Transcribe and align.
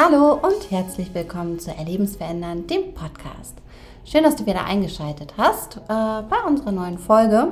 Hallo 0.00 0.34
und 0.34 0.70
herzlich 0.70 1.12
willkommen 1.12 1.58
zu 1.58 1.74
Erlebensverändern, 1.74 2.68
dem 2.68 2.94
Podcast. 2.94 3.56
Schön, 4.04 4.22
dass 4.22 4.36
du 4.36 4.46
wieder 4.46 4.64
eingeschaltet 4.64 5.34
hast 5.36 5.78
äh, 5.78 5.88
bei 5.88 6.36
unserer 6.46 6.70
neuen 6.70 6.98
Folge. 6.98 7.48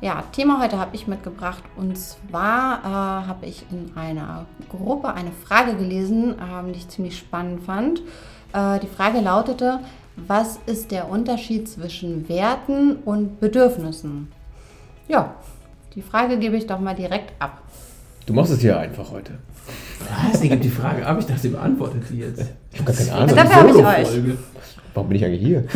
Ja, 0.00 0.24
Thema 0.32 0.60
heute 0.60 0.76
habe 0.76 0.96
ich 0.96 1.06
mitgebracht 1.06 1.62
und 1.76 1.96
zwar 1.96 2.80
äh, 2.80 3.28
habe 3.28 3.46
ich 3.46 3.64
in 3.70 3.92
einer 3.96 4.46
Gruppe 4.70 5.14
eine 5.14 5.30
Frage 5.30 5.76
gelesen, 5.76 6.32
äh, 6.32 6.72
die 6.72 6.78
ich 6.78 6.88
ziemlich 6.88 7.16
spannend 7.16 7.62
fand. 7.62 8.02
Äh, 8.52 8.80
die 8.80 8.88
Frage 8.88 9.20
lautete, 9.20 9.78
was 10.16 10.58
ist 10.66 10.90
der 10.90 11.08
Unterschied 11.08 11.68
zwischen 11.68 12.28
Werten 12.28 12.96
und 13.04 13.38
Bedürfnissen? 13.38 14.32
Ja, 15.06 15.36
die 15.94 16.02
Frage 16.02 16.40
gebe 16.40 16.56
ich 16.56 16.66
doch 16.66 16.80
mal 16.80 16.96
direkt 16.96 17.40
ab. 17.40 17.62
Du 18.26 18.32
machst 18.32 18.50
es 18.50 18.64
ja 18.64 18.78
einfach 18.78 19.12
heute. 19.12 19.38
Was? 19.98 20.40
Die 20.40 20.48
gibt 20.48 20.64
die 20.64 20.70
Frage 20.70 21.06
ab. 21.06 21.18
Ich 21.20 21.26
dachte, 21.26 21.40
sie 21.40 21.48
beantwortet 21.48 22.06
sie 22.06 22.18
jetzt. 22.18 22.52
Ich 22.72 22.80
habe 22.80 22.92
gar 22.92 22.96
keine 22.96 23.12
Ahnung. 23.12 23.36
Dafür 23.36 23.56
habe 23.56 23.70
ich 24.02 24.08
euch. 24.08 24.36
Warum 24.92 25.08
bin 25.08 25.16
ich 25.16 25.24
eigentlich 25.24 25.42
hier? 25.42 25.64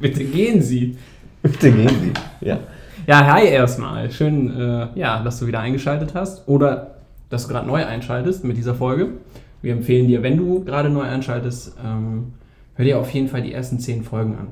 Bitte 0.00 0.24
gehen 0.24 0.62
Sie. 0.62 0.96
Bitte 1.42 1.70
gehen 1.72 1.88
Sie. 1.88 2.46
Ja. 2.46 2.60
Ja, 3.06 3.32
hi 3.32 3.46
erstmal. 3.46 4.10
Schön, 4.10 4.58
äh, 4.58 4.88
ja, 4.94 5.22
dass 5.22 5.40
du 5.40 5.46
wieder 5.46 5.60
eingeschaltet 5.60 6.14
hast 6.14 6.46
oder 6.48 6.96
dass 7.28 7.46
du 7.46 7.52
gerade 7.52 7.66
neu 7.66 7.84
einschaltest 7.84 8.44
mit 8.44 8.56
dieser 8.56 8.74
Folge. 8.74 9.08
Wir 9.62 9.72
empfehlen 9.72 10.08
dir, 10.08 10.22
wenn 10.22 10.36
du 10.36 10.64
gerade 10.64 10.90
neu 10.90 11.02
einschaltest, 11.02 11.76
ähm, 11.84 12.34
hör 12.74 12.84
dir 12.84 12.98
auf 12.98 13.10
jeden 13.10 13.28
Fall 13.28 13.42
die 13.42 13.52
ersten 13.52 13.78
zehn 13.78 14.02
Folgen 14.02 14.36
an. 14.36 14.48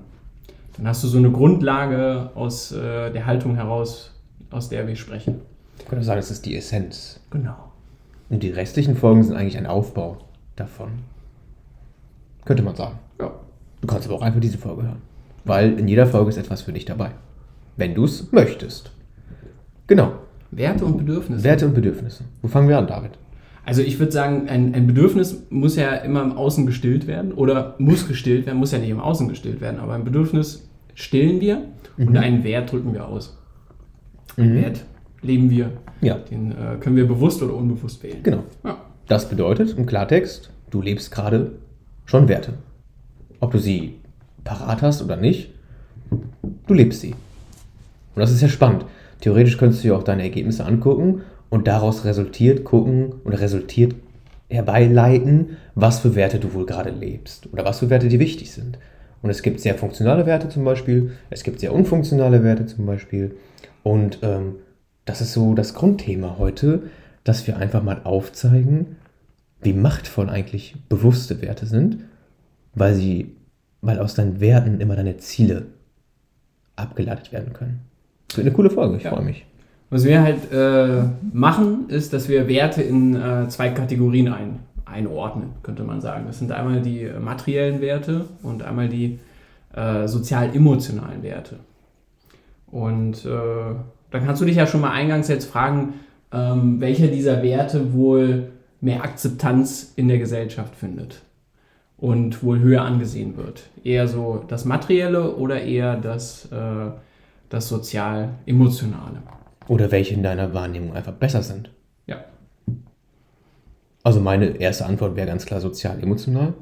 Dann 0.77 0.87
hast 0.87 1.03
du 1.03 1.09
so 1.09 1.19
eine 1.19 1.31
Grundlage 1.31 2.31
aus 2.35 2.73
äh, 2.73 3.11
der 3.11 3.27
Haltung 3.27 3.57
heraus, 3.57 4.15
aus 4.51 4.69
der 4.69 4.87
wir 4.87 4.97
sprechen. 4.97 5.41
Ich 5.79 5.87
könnte 5.87 6.05
sagen, 6.05 6.19
es 6.21 6.31
ist 6.31 6.45
die 6.47 6.57
Essenz. 6.57 7.21
Genau. 7.31 7.57
Und 8.31 8.43
die 8.43 8.51
restlichen 8.51 8.97
Folgen 8.97 9.23
sind 9.25 9.37
eigentlich 9.37 9.57
ein 9.57 9.67
Aufbau 9.67 10.19
davon. 10.57 10.89
Könnte 12.45 12.63
man 12.63 12.75
sagen. 12.77 12.99
Ja. 13.21 13.33
Du 13.81 13.87
kannst 13.87 14.07
aber 14.07 14.17
auch 14.17 14.23
einfach 14.23 14.41
diese 14.41 14.59
Folge 14.59 14.83
hören. 14.83 15.03
Weil 15.45 15.79
in 15.79 15.89
jeder 15.89 16.07
Folge 16.07 16.31
ist 16.31 16.37
etwas 16.37 16.63
für 16.63 16.73
dich 16.73 16.85
dabei. 16.85 17.13
Wenn 17.77 17.95
du 17.95 18.05
es 18.05 18.33
möchtest. 18.33 18.91
Genau. 19.87 20.13
Werte 20.51 20.85
und 20.85 20.99
Bedürfnisse. 20.99 21.45
Werte 21.45 21.67
und 21.67 21.75
Bedürfnisse. 21.75 22.25
Wo 22.43 22.49
fangen 22.49 22.69
wir 22.69 22.79
an, 22.79 22.87
David? 22.87 23.13
Also 23.65 23.83
ich 23.83 23.99
würde 23.99 24.13
sagen, 24.13 24.49
ein, 24.49 24.75
ein 24.75 24.87
Bedürfnis 24.87 25.43
muss 25.51 25.77
ja 25.77 25.95
immer 25.97 26.23
im 26.23 26.33
Außen 26.33 26.65
gestillt 26.67 27.07
werden 27.07 27.33
oder 27.33 27.75
muss 27.79 28.09
gestillt 28.09 28.47
werden, 28.47 28.59
muss 28.59 28.73
ja 28.73 28.79
nicht 28.79 28.89
im 28.89 29.01
Außen 29.01 29.29
gestillt 29.29 29.61
werden, 29.61 29.79
aber 29.79 29.93
ein 29.93 30.05
Bedürfnis 30.05 30.67
stillen 30.95 31.41
wir 31.41 31.63
und 31.99 32.17
einen 32.17 32.45
Wert 32.45 32.73
drücken 32.73 32.95
wir 32.95 33.07
aus. 33.07 33.37
Einen 34.39 34.53
Mhm. 34.55 34.63
Wert 34.63 34.85
leben 35.23 35.51
wir, 35.51 35.71
Ja. 36.01 36.15
den 36.15 36.53
äh, 36.53 36.77
können 36.81 36.97
wir 36.97 37.07
bewusst 37.09 37.43
oder 37.43 37.55
unbewusst 37.55 38.03
wählen. 38.03 38.23
Genau. 38.23 38.45
Ja. 38.65 38.79
Das 39.07 39.29
bedeutet 39.29 39.77
im 39.77 39.87
Klartext, 39.87 40.51
du 40.71 40.83
lebst 40.83 41.11
gerade 41.11 41.53
schon 42.05 42.29
Werte. 42.29 42.55
Ob 43.41 43.53
du 43.53 43.59
sie 43.59 43.97
parat 44.45 44.83
hast 44.83 45.03
oder 45.03 45.17
nicht, 45.17 45.51
du 46.67 46.75
lebst 46.75 47.01
sie. 47.01 47.11
Und 47.13 48.21
das 48.21 48.31
ist 48.33 48.41
ja 48.43 48.49
spannend. 48.49 48.85
Theoretisch 49.21 49.57
könntest 49.59 49.83
du 49.83 49.89
dir 49.89 49.97
auch 49.97 50.03
deine 50.03 50.23
Ergebnisse 50.23 50.65
angucken 50.65 51.23
und 51.51 51.67
daraus 51.67 52.05
resultiert 52.05 52.65
gucken 52.65 53.15
oder 53.25 53.41
resultiert 53.41 53.95
herbeileiten, 54.49 55.57
was 55.75 56.01
für 56.01 56.15
Werte 56.15 56.39
du 56.39 56.55
wohl 56.55 56.67
gerade 56.67 56.91
lebst 56.91 57.49
oder 57.53 57.65
was 57.65 57.81
für 57.81 57.91
Werte 57.91 58.09
dir 58.09 58.19
wichtig 58.21 58.51
sind. 58.53 58.79
Und 59.23 59.31
es 59.31 59.43
gibt 59.43 59.61
sehr 59.61 59.75
funktionale 59.75 60.27
Werte 60.27 60.49
zum 60.49 60.65
Beispiel, 60.65 61.13
es 61.31 61.43
gibt 61.43 61.61
sehr 61.61 61.73
unfunktionale 61.75 62.45
Werte 62.45 62.67
zum 62.67 62.87
Beispiel. 62.87 63.37
Und 63.83 64.19
ähm, 64.23 64.57
das 65.09 65.21
ist 65.21 65.33
so 65.33 65.55
das 65.55 65.75
Grundthema 65.75 66.37
heute, 66.39 66.83
dass 67.25 67.47
wir 67.47 67.57
einfach 67.57 67.83
mal 67.83 68.01
aufzeigen, 68.05 68.97
wie 69.61 69.73
machtvoll 69.73 70.29
eigentlich 70.29 70.77
bewusste 70.89 71.41
Werte 71.43 71.67
sind, 71.67 71.99
weil 72.75 72.95
sie, 72.95 73.35
weil 73.81 73.99
aus 73.99 74.15
deinen 74.15 74.41
Werten 74.41 74.81
immer 74.81 74.97
deine 74.97 75.17
Ziele 75.17 75.67
abgeleitet 76.77 77.33
werden 77.33 77.53
können. 77.53 77.81
Das 78.29 78.37
wird 78.37 78.47
eine 78.47 78.55
coole 78.55 78.71
Folge, 78.71 78.97
ich 78.99 79.05
Ja. 79.05 79.11
freue 79.11 79.25
mich. 79.25 79.45
Was 79.91 80.05
wir 80.05 80.23
halt 80.23 80.53
äh, 80.53 81.05
machen, 81.33 81.89
ist, 81.89 82.13
dass 82.13 82.29
wir 82.29 82.47
Werte 82.47 82.83
in 82.83 83.17
äh, 83.17 83.49
zwei 83.49 83.71
Kategorien 83.71 84.29
ein, 84.29 84.59
einordnen, 84.85 85.51
könnte 85.63 85.83
man 85.83 86.03
sagen. 86.03 86.25
Das 86.27 86.39
sind 86.39 86.53
einmal 86.53 86.83
die 86.83 87.05
äh, 87.05 87.19
materiellen 87.19 87.81
Werte 87.81 88.27
und 88.43 88.63
einmal 88.63 88.89
die 88.89 89.19
äh, 89.75 90.07
sozial-emotionalen 90.07 91.23
Werte. 91.23 91.57
Und 92.71 93.25
äh, 93.25 93.75
dann 94.11 94.25
kannst 94.25 94.41
du 94.43 94.47
dich 94.47 94.57
ja 94.57 94.67
schon 94.67 94.81
mal 94.81 94.91
eingangs 94.93 95.29
jetzt 95.29 95.47
fragen, 95.51 95.95
ähm, 96.33 96.81
welcher 96.81 97.07
dieser 97.09 97.43
Werte 97.43 97.93
wohl 97.95 98.51
mehr 98.81 99.03
Akzeptanz 99.03 99.93
in 99.97 100.09
der 100.09 100.19
Gesellschaft 100.19 100.75
findet 100.77 101.23
und 101.97 102.43
wohl 102.43 102.61
höher 102.61 102.83
angesehen 102.83 103.37
wird. 103.37 103.65
Eher 103.83 104.07
so 104.07 104.45
das 104.47 104.65
Materielle 104.65 105.35
oder 105.35 105.61
eher 105.63 105.97
das, 105.97 106.47
äh, 106.53 106.91
das 107.49 107.69
sozial-emotionale. 107.69 109.23
Oder 109.67 109.91
welche 109.91 110.15
in 110.15 110.23
deiner 110.23 110.55
Wahrnehmung 110.55 110.95
einfach 110.95 111.13
besser 111.13 111.43
sind. 111.43 111.71
Ja. 112.07 112.19
Also 114.03 114.21
meine 114.21 114.47
erste 114.59 114.87
Antwort 114.87 115.17
wäre 115.17 115.27
ganz 115.27 115.45
klar 115.45 115.61
sozial-emotional. 115.61 116.55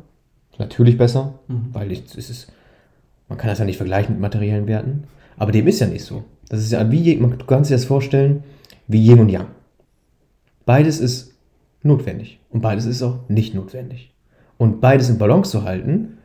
Natürlich 0.58 0.96
besser, 0.96 1.34
Mhm. 1.48 1.68
weil 1.72 1.92
ich, 1.92 2.04
es 2.16 2.30
ist, 2.30 2.52
man 3.28 3.36
kann 3.38 3.48
das 3.50 3.58
ja 3.58 3.64
nicht 3.64 3.76
vergleichen 3.76 4.14
mit 4.14 4.22
materiellen 4.22 4.66
Werten. 4.66 5.04
Aber 5.38 5.52
dem 5.52 5.66
ist 5.66 5.80
ja 5.80 5.86
nicht 5.86 6.04
so. 6.04 6.24
Das 6.48 6.60
ist 6.60 6.72
ja 6.72 6.90
wie, 6.90 7.16
man- 7.16 7.38
kannst 7.46 7.70
dir 7.70 7.74
das 7.74 7.84
vorstellen, 7.84 8.42
wie 8.86 9.04
Yin 9.04 9.20
und 9.20 9.28
Yang. 9.28 9.48
Beides 10.64 11.00
ist 11.00 11.34
notwendig 11.82 12.40
und 12.50 12.60
beides 12.60 12.86
ist 12.86 13.02
auch 13.02 13.28
nicht 13.28 13.54
notwendig. 13.54 14.12
Und 14.58 14.80
beides 14.80 15.08
in 15.10 15.18
Balance 15.18 15.50
zu 15.50 15.62
halten, 15.64 16.18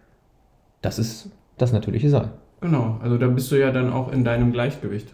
das 0.82 0.98
ist 1.00 1.30
das 1.58 1.74
natürliche 1.74 2.10
Sein. 2.10 2.30
Genau, 2.62 2.98
also 3.02 3.18
da 3.18 3.28
bist 3.28 3.52
du 3.52 3.60
ja 3.60 3.72
dann 3.72 3.92
auch 3.92 4.12
in 4.12 4.24
deinem 4.24 4.52
Gleichgewicht. 4.52 5.14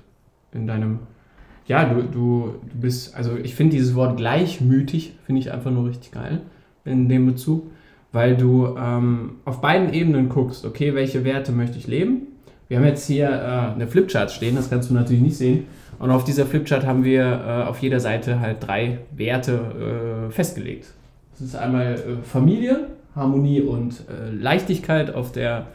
In 0.53 0.67
deinem, 0.67 0.99
ja, 1.65 1.85
du, 1.85 2.03
du, 2.03 2.53
du 2.69 2.75
bist, 2.79 3.15
also 3.15 3.35
ich 3.37 3.55
finde 3.55 3.75
dieses 3.75 3.95
Wort 3.95 4.17
gleichmütig, 4.17 5.13
finde 5.25 5.41
ich 5.41 5.51
einfach 5.51 5.71
nur 5.71 5.87
richtig 5.87 6.11
geil 6.11 6.41
in 6.85 7.09
dem 7.09 7.25
Bezug, 7.25 7.71
weil 8.13 8.37
du 8.37 8.75
ähm, 8.77 9.35
auf 9.43 9.59
beiden 9.59 9.93
Ebenen 9.93 10.29
guckst, 10.29 10.65
okay, 10.65 10.93
welche 10.95 11.25
Werte 11.25 11.51
möchte 11.51 11.77
ich 11.77 11.87
leben? 11.87 12.26
Wir 12.67 12.77
haben 12.77 12.85
jetzt 12.85 13.07
hier 13.07 13.29
äh, 13.29 13.73
eine 13.75 13.87
Flipchart 13.87 14.31
stehen, 14.31 14.55
das 14.55 14.69
kannst 14.69 14.89
du 14.89 14.93
natürlich 14.93 15.21
nicht 15.21 15.37
sehen. 15.37 15.65
Und 15.99 16.11
auf 16.11 16.23
dieser 16.23 16.45
Flipchart 16.45 16.85
haben 16.85 17.03
wir 17.03 17.23
äh, 17.23 17.67
auf 17.67 17.79
jeder 17.79 17.99
Seite 17.99 18.39
halt 18.39 18.57
drei 18.59 18.99
Werte 19.15 20.27
äh, 20.27 20.31
festgelegt. 20.31 20.87
Das 21.31 21.41
ist 21.41 21.55
einmal 21.55 21.93
äh, 21.93 22.23
Familie, 22.23 22.87
Harmonie 23.15 23.61
und 23.61 24.03
äh, 24.09 24.31
Leichtigkeit 24.31 25.13
auf 25.13 25.31
der 25.31 25.67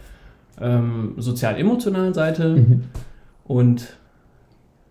ähm, 0.60 1.14
sozial-emotionalen 1.16 2.14
Seite 2.14 2.64
und 3.44 3.96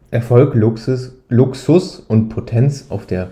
Erfolg, 0.10 0.56
Luxus, 0.56 1.14
Luxus 1.30 2.00
und 2.00 2.30
Potenz 2.30 2.88
auf 2.90 3.06
der 3.06 3.32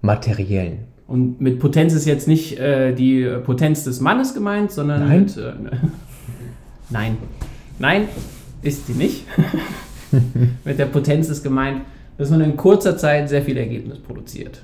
materiellen. 0.00 0.84
Und 1.06 1.40
mit 1.40 1.58
Potenz 1.58 1.92
ist 1.92 2.06
jetzt 2.06 2.28
nicht 2.28 2.58
äh, 2.58 2.94
die 2.94 3.28
Potenz 3.44 3.84
des 3.84 4.00
Mannes 4.00 4.32
gemeint, 4.32 4.70
sondern 4.70 5.06
Nein. 5.06 5.20
mit. 5.20 5.38
Nein. 6.90 7.16
Nein, 7.78 8.08
ist 8.62 8.88
die 8.88 8.92
nicht. 8.92 9.26
mit 10.64 10.78
der 10.78 10.86
Potenz 10.86 11.28
ist 11.28 11.42
gemeint, 11.42 11.82
dass 12.16 12.30
man 12.30 12.40
in 12.40 12.56
kurzer 12.56 12.96
Zeit 12.96 13.28
sehr 13.28 13.42
viel 13.42 13.56
Ergebnis 13.56 13.98
produziert. 13.98 14.62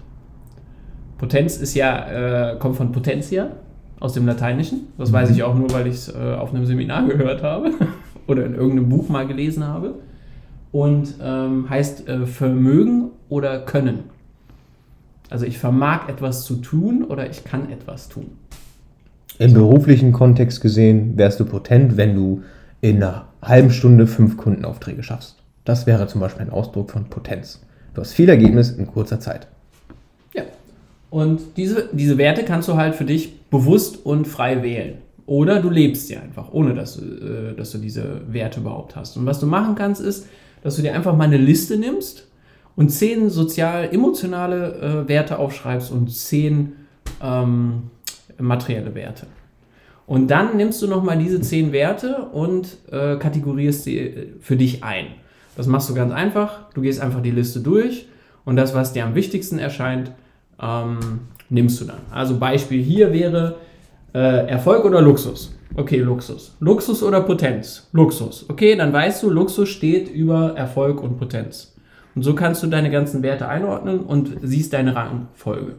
Potenz 1.19 1.56
ist 1.56 1.75
ja, 1.75 2.53
äh, 2.53 2.59
kommt 2.59 2.76
von 2.76 2.93
Potentia 2.93 3.50
aus 3.99 4.15
dem 4.15 4.26
Lateinischen. 4.26 4.88
Das 4.97 5.12
weiß 5.12 5.31
ich 5.31 5.43
auch 5.43 5.54
nur, 5.54 5.70
weil 5.72 5.87
ich 5.87 5.94
es 5.94 6.09
äh, 6.15 6.34
auf 6.34 6.54
einem 6.54 6.65
Seminar 6.65 7.06
gehört 7.09 7.43
habe 7.43 7.72
oder 8.26 8.47
in 8.47 8.54
irgendeinem 8.54 8.88
Buch 8.88 9.09
mal 9.09 9.26
gelesen 9.26 9.65
habe. 9.65 9.94
Und 10.72 11.15
ähm, 11.20 11.69
heißt 11.69 12.09
äh, 12.09 12.26
Vermögen 12.26 13.10
oder 13.28 13.59
Können. 13.60 14.04
Also 15.28 15.44
ich 15.44 15.59
vermag 15.59 16.09
etwas 16.09 16.44
zu 16.44 16.56
tun 16.56 17.05
oder 17.05 17.29
ich 17.29 17.44
kann 17.44 17.70
etwas 17.70 18.08
tun. 18.08 18.26
Im 19.38 19.55
beruflichen 19.55 20.12
Kontext 20.12 20.61
gesehen 20.61 21.17
wärst 21.17 21.40
du 21.40 21.44
potent, 21.44 21.96
wenn 21.96 22.14
du 22.14 22.43
in 22.81 22.97
einer 22.97 23.29
halben 23.43 23.71
Stunde 23.71 24.06
fünf 24.06 24.37
Kundenaufträge 24.37 25.03
schaffst. 25.03 25.37
Das 25.65 25.87
wäre 25.87 26.06
zum 26.06 26.21
Beispiel 26.21 26.43
ein 26.43 26.50
Ausdruck 26.50 26.91
von 26.91 27.05
Potenz. 27.05 27.61
Du 27.94 28.00
hast 28.00 28.12
viel 28.12 28.29
Ergebnis 28.29 28.71
in 28.71 28.87
kurzer 28.87 29.21
Zeit. 29.21 29.47
Ja. 30.35 30.43
Und 31.11 31.41
diese, 31.56 31.88
diese 31.93 32.19
Werte 32.19 32.44
kannst 32.44 32.69
du 32.69 32.77
halt 32.77 32.94
für 32.94 33.05
dich 33.05 33.41
bewusst 33.50 34.05
und 34.05 34.27
frei 34.27 34.62
wählen. 34.62 34.99
Oder 35.27 35.61
du 35.61 35.71
lebst 35.71 36.09
sie 36.09 36.17
einfach, 36.17 36.53
ohne 36.53 36.75
dass 36.75 36.97
du, 36.97 37.05
äh, 37.05 37.55
dass 37.55 37.71
du 37.73 37.79
diese 37.79 38.21
Werte 38.32 38.61
überhaupt 38.61 38.97
hast. 38.97 39.17
Und 39.17 39.27
was 39.27 39.38
du 39.38 39.47
machen 39.47 39.75
kannst, 39.75 40.00
ist, 40.00 40.27
dass 40.62 40.77
du 40.77 40.82
dir 40.82 40.94
einfach 40.94 41.17
mal 41.17 41.25
eine 41.25 41.37
Liste 41.37 41.77
nimmst 41.77 42.27
und 42.77 42.91
zehn 42.91 43.31
sozial-emotionale 43.31 45.05
äh, 45.05 45.09
Werte 45.09 45.38
aufschreibst 45.38 45.93
und 45.93 46.12
zehn 46.12 46.73
ähm, 47.23 47.91
materielle 48.38 48.94
Werte. 48.94 49.27
Und 50.10 50.28
dann 50.28 50.56
nimmst 50.56 50.82
du 50.82 50.88
nochmal 50.88 51.18
diese 51.18 51.40
zehn 51.40 51.70
Werte 51.70 52.30
und 52.32 52.78
äh, 52.90 53.14
kategorierst 53.14 53.84
sie 53.84 53.96
äh, 53.96 54.26
für 54.40 54.56
dich 54.56 54.82
ein. 54.82 55.06
Das 55.56 55.68
machst 55.68 55.88
du 55.88 55.94
ganz 55.94 56.12
einfach. 56.12 56.68
Du 56.74 56.80
gehst 56.80 57.00
einfach 57.00 57.22
die 57.22 57.30
Liste 57.30 57.60
durch 57.60 58.08
und 58.44 58.56
das, 58.56 58.74
was 58.74 58.92
dir 58.92 59.04
am 59.04 59.14
wichtigsten 59.14 59.60
erscheint, 59.60 60.10
ähm, 60.60 60.98
nimmst 61.48 61.80
du 61.80 61.84
dann? 61.84 62.00
Also 62.10 62.40
Beispiel 62.40 62.82
hier 62.82 63.12
wäre 63.12 63.58
äh, 64.12 64.48
Erfolg 64.48 64.84
oder 64.84 65.00
Luxus. 65.00 65.56
Okay, 65.76 65.98
Luxus. 65.98 66.56
Luxus 66.58 67.04
oder 67.04 67.20
Potenz? 67.20 67.88
Luxus. 67.92 68.46
Okay, 68.48 68.74
dann 68.74 68.92
weißt 68.92 69.22
du, 69.22 69.30
Luxus 69.30 69.68
steht 69.68 70.08
über 70.08 70.56
Erfolg 70.56 71.00
und 71.00 71.20
Potenz. 71.20 71.76
Und 72.16 72.24
so 72.24 72.34
kannst 72.34 72.64
du 72.64 72.66
deine 72.66 72.90
ganzen 72.90 73.22
Werte 73.22 73.46
einordnen 73.46 74.00
und 74.00 74.38
siehst 74.42 74.72
deine 74.72 74.96
Rangfolge. 74.96 75.76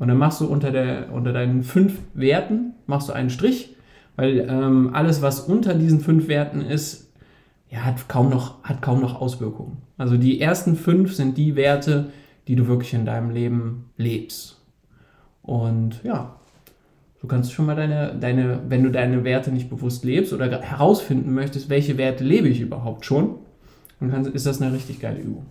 Und 0.00 0.08
dann 0.08 0.18
machst 0.18 0.40
du 0.40 0.46
unter, 0.46 0.72
der, 0.72 1.12
unter 1.12 1.32
deinen 1.32 1.62
fünf 1.62 2.00
Werten, 2.14 2.74
machst 2.86 3.08
du 3.08 3.12
einen 3.12 3.30
Strich, 3.30 3.76
weil 4.16 4.40
ähm, 4.50 4.90
alles, 4.92 5.22
was 5.22 5.40
unter 5.40 5.74
diesen 5.74 6.00
fünf 6.00 6.26
Werten 6.26 6.60
ist, 6.60 7.12
ja, 7.70 7.84
hat 7.84 8.08
kaum, 8.08 8.28
noch, 8.28 8.64
hat 8.64 8.82
kaum 8.82 9.00
noch 9.00 9.20
Auswirkungen. 9.20 9.76
Also 9.96 10.16
die 10.16 10.40
ersten 10.40 10.74
fünf 10.74 11.14
sind 11.14 11.38
die 11.38 11.54
Werte, 11.54 12.10
die 12.48 12.56
du 12.56 12.66
wirklich 12.66 12.94
in 12.94 13.04
deinem 13.04 13.30
Leben 13.30 13.90
lebst. 13.96 14.60
Und 15.42 16.02
ja, 16.02 16.34
Du 17.20 17.26
kannst 17.26 17.52
schon 17.52 17.66
mal 17.66 17.76
deine, 17.76 18.16
deine, 18.18 18.60
wenn 18.68 18.82
du 18.82 18.90
deine 18.90 19.24
Werte 19.24 19.52
nicht 19.52 19.68
bewusst 19.68 20.04
lebst 20.04 20.32
oder 20.32 20.62
herausfinden 20.62 21.34
möchtest, 21.34 21.68
welche 21.68 21.98
Werte 21.98 22.24
lebe 22.24 22.48
ich 22.48 22.60
überhaupt 22.60 23.04
schon, 23.04 23.34
dann 24.00 24.24
ist 24.24 24.46
das 24.46 24.62
eine 24.62 24.72
richtig 24.72 25.00
geile 25.00 25.20
Übung. 25.20 25.44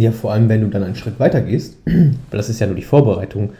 Ja, 0.00 0.12
vor 0.12 0.32
allem, 0.32 0.48
wenn 0.48 0.62
du 0.62 0.68
dann 0.68 0.82
einen 0.82 0.94
Schritt 0.94 1.20
weiter 1.20 1.40
gehst, 1.40 1.76
weil 1.84 2.12
das 2.30 2.48
ist 2.48 2.60
ja 2.60 2.66
nur 2.66 2.76
die 2.76 2.82
Vorbereitung 2.82 3.50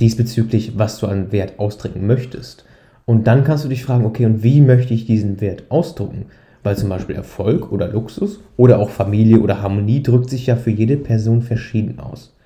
diesbezüglich, 0.00 0.78
was 0.78 0.98
du 0.98 1.06
an 1.06 1.32
Wert 1.32 1.58
ausdrücken 1.58 2.06
möchtest. 2.06 2.64
Und 3.04 3.26
dann 3.26 3.44
kannst 3.44 3.64
du 3.64 3.68
dich 3.68 3.84
fragen, 3.84 4.04
okay, 4.04 4.26
und 4.26 4.42
wie 4.42 4.60
möchte 4.60 4.94
ich 4.94 5.06
diesen 5.06 5.40
Wert 5.40 5.64
ausdrücken? 5.70 6.26
Weil 6.62 6.76
zum 6.76 6.88
Beispiel 6.88 7.16
Erfolg 7.16 7.72
oder 7.72 7.88
Luxus 7.88 8.40
oder 8.56 8.78
auch 8.78 8.90
Familie 8.90 9.40
oder 9.40 9.62
Harmonie 9.62 10.02
drückt 10.02 10.30
sich 10.30 10.46
ja 10.46 10.56
für 10.56 10.70
jede 10.70 10.96
Person 10.96 11.42
verschieden 11.42 11.98
aus. 11.98 12.36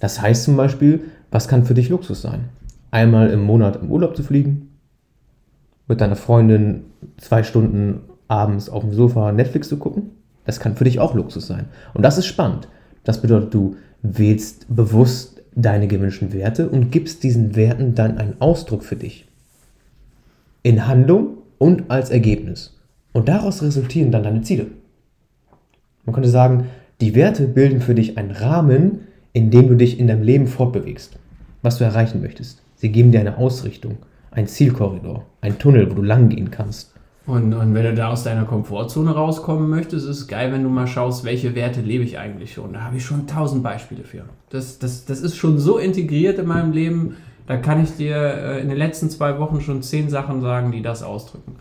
Das 0.00 0.20
heißt 0.20 0.44
zum 0.44 0.56
Beispiel, 0.56 1.00
was 1.30 1.48
kann 1.48 1.64
für 1.64 1.74
dich 1.74 1.88
Luxus 1.88 2.22
sein? 2.22 2.50
einmal 2.96 3.30
im 3.30 3.42
Monat 3.42 3.76
im 3.82 3.90
Urlaub 3.90 4.16
zu 4.16 4.22
fliegen, 4.22 4.70
mit 5.86 6.00
deiner 6.00 6.16
Freundin 6.16 6.84
zwei 7.18 7.42
Stunden 7.42 8.00
abends 8.26 8.70
auf 8.70 8.82
dem 8.82 8.94
Sofa 8.94 9.32
Netflix 9.32 9.68
zu 9.68 9.76
gucken. 9.76 10.12
Das 10.46 10.60
kann 10.60 10.76
für 10.76 10.84
dich 10.84 11.00
auch 11.00 11.14
Luxus 11.14 11.46
sein. 11.46 11.66
Und 11.92 12.02
das 12.02 12.18
ist 12.18 12.26
spannend. 12.26 12.68
Das 13.04 13.20
bedeutet, 13.20 13.52
du 13.52 13.76
wählst 14.02 14.66
bewusst 14.74 15.42
deine 15.54 15.88
gewünschten 15.88 16.32
Werte 16.32 16.68
und 16.68 16.90
gibst 16.90 17.22
diesen 17.22 17.56
Werten 17.56 17.94
dann 17.94 18.18
einen 18.18 18.40
Ausdruck 18.40 18.84
für 18.84 18.96
dich. 18.96 19.26
In 20.62 20.86
Handlung 20.86 21.38
und 21.58 21.90
als 21.90 22.10
Ergebnis. 22.10 22.78
Und 23.12 23.28
daraus 23.28 23.62
resultieren 23.62 24.12
dann 24.12 24.22
deine 24.22 24.42
Ziele. 24.42 24.66
Man 26.04 26.14
könnte 26.14 26.28
sagen, 26.28 26.66
die 27.00 27.14
Werte 27.14 27.46
bilden 27.46 27.80
für 27.80 27.94
dich 27.94 28.18
einen 28.18 28.30
Rahmen, 28.30 29.00
in 29.32 29.50
dem 29.50 29.68
du 29.68 29.74
dich 29.74 29.98
in 29.98 30.06
deinem 30.06 30.22
Leben 30.22 30.46
fortbewegst, 30.46 31.18
was 31.62 31.78
du 31.78 31.84
erreichen 31.84 32.20
möchtest. 32.20 32.62
Sie 32.76 32.90
geben 32.90 33.12
dir 33.12 33.20
eine 33.20 33.38
Ausrichtung, 33.38 33.98
ein 34.30 34.46
Zielkorridor, 34.46 35.24
ein 35.40 35.58
Tunnel, 35.58 35.90
wo 35.90 35.94
du 35.94 36.02
lang 36.02 36.28
gehen 36.28 36.50
kannst. 36.50 36.94
Und, 37.26 37.52
und 37.54 37.74
wenn 37.74 37.82
du 37.82 37.94
da 37.94 38.08
aus 38.08 38.22
deiner 38.22 38.44
Komfortzone 38.44 39.10
rauskommen 39.10 39.68
möchtest, 39.68 40.06
ist 40.06 40.18
es 40.20 40.28
geil, 40.28 40.52
wenn 40.52 40.62
du 40.62 40.68
mal 40.68 40.86
schaust, 40.86 41.24
welche 41.24 41.54
Werte 41.56 41.80
lebe 41.80 42.04
ich 42.04 42.18
eigentlich 42.18 42.54
schon. 42.54 42.72
Da 42.72 42.82
habe 42.82 42.96
ich 42.96 43.04
schon 43.04 43.26
tausend 43.26 43.64
Beispiele 43.64 44.04
für. 44.04 44.24
Das, 44.50 44.78
das, 44.78 45.06
das 45.06 45.20
ist 45.20 45.36
schon 45.36 45.58
so 45.58 45.78
integriert 45.78 46.38
in 46.38 46.46
meinem 46.46 46.72
Leben, 46.72 47.16
da 47.48 47.56
kann 47.56 47.82
ich 47.82 47.96
dir 47.96 48.16
äh, 48.16 48.60
in 48.60 48.68
den 48.68 48.78
letzten 48.78 49.10
zwei 49.10 49.38
Wochen 49.38 49.60
schon 49.60 49.82
zehn 49.82 50.08
Sachen 50.08 50.40
sagen, 50.40 50.72
die 50.72 50.82
das 50.82 51.02
ausdrücken. 51.02 51.56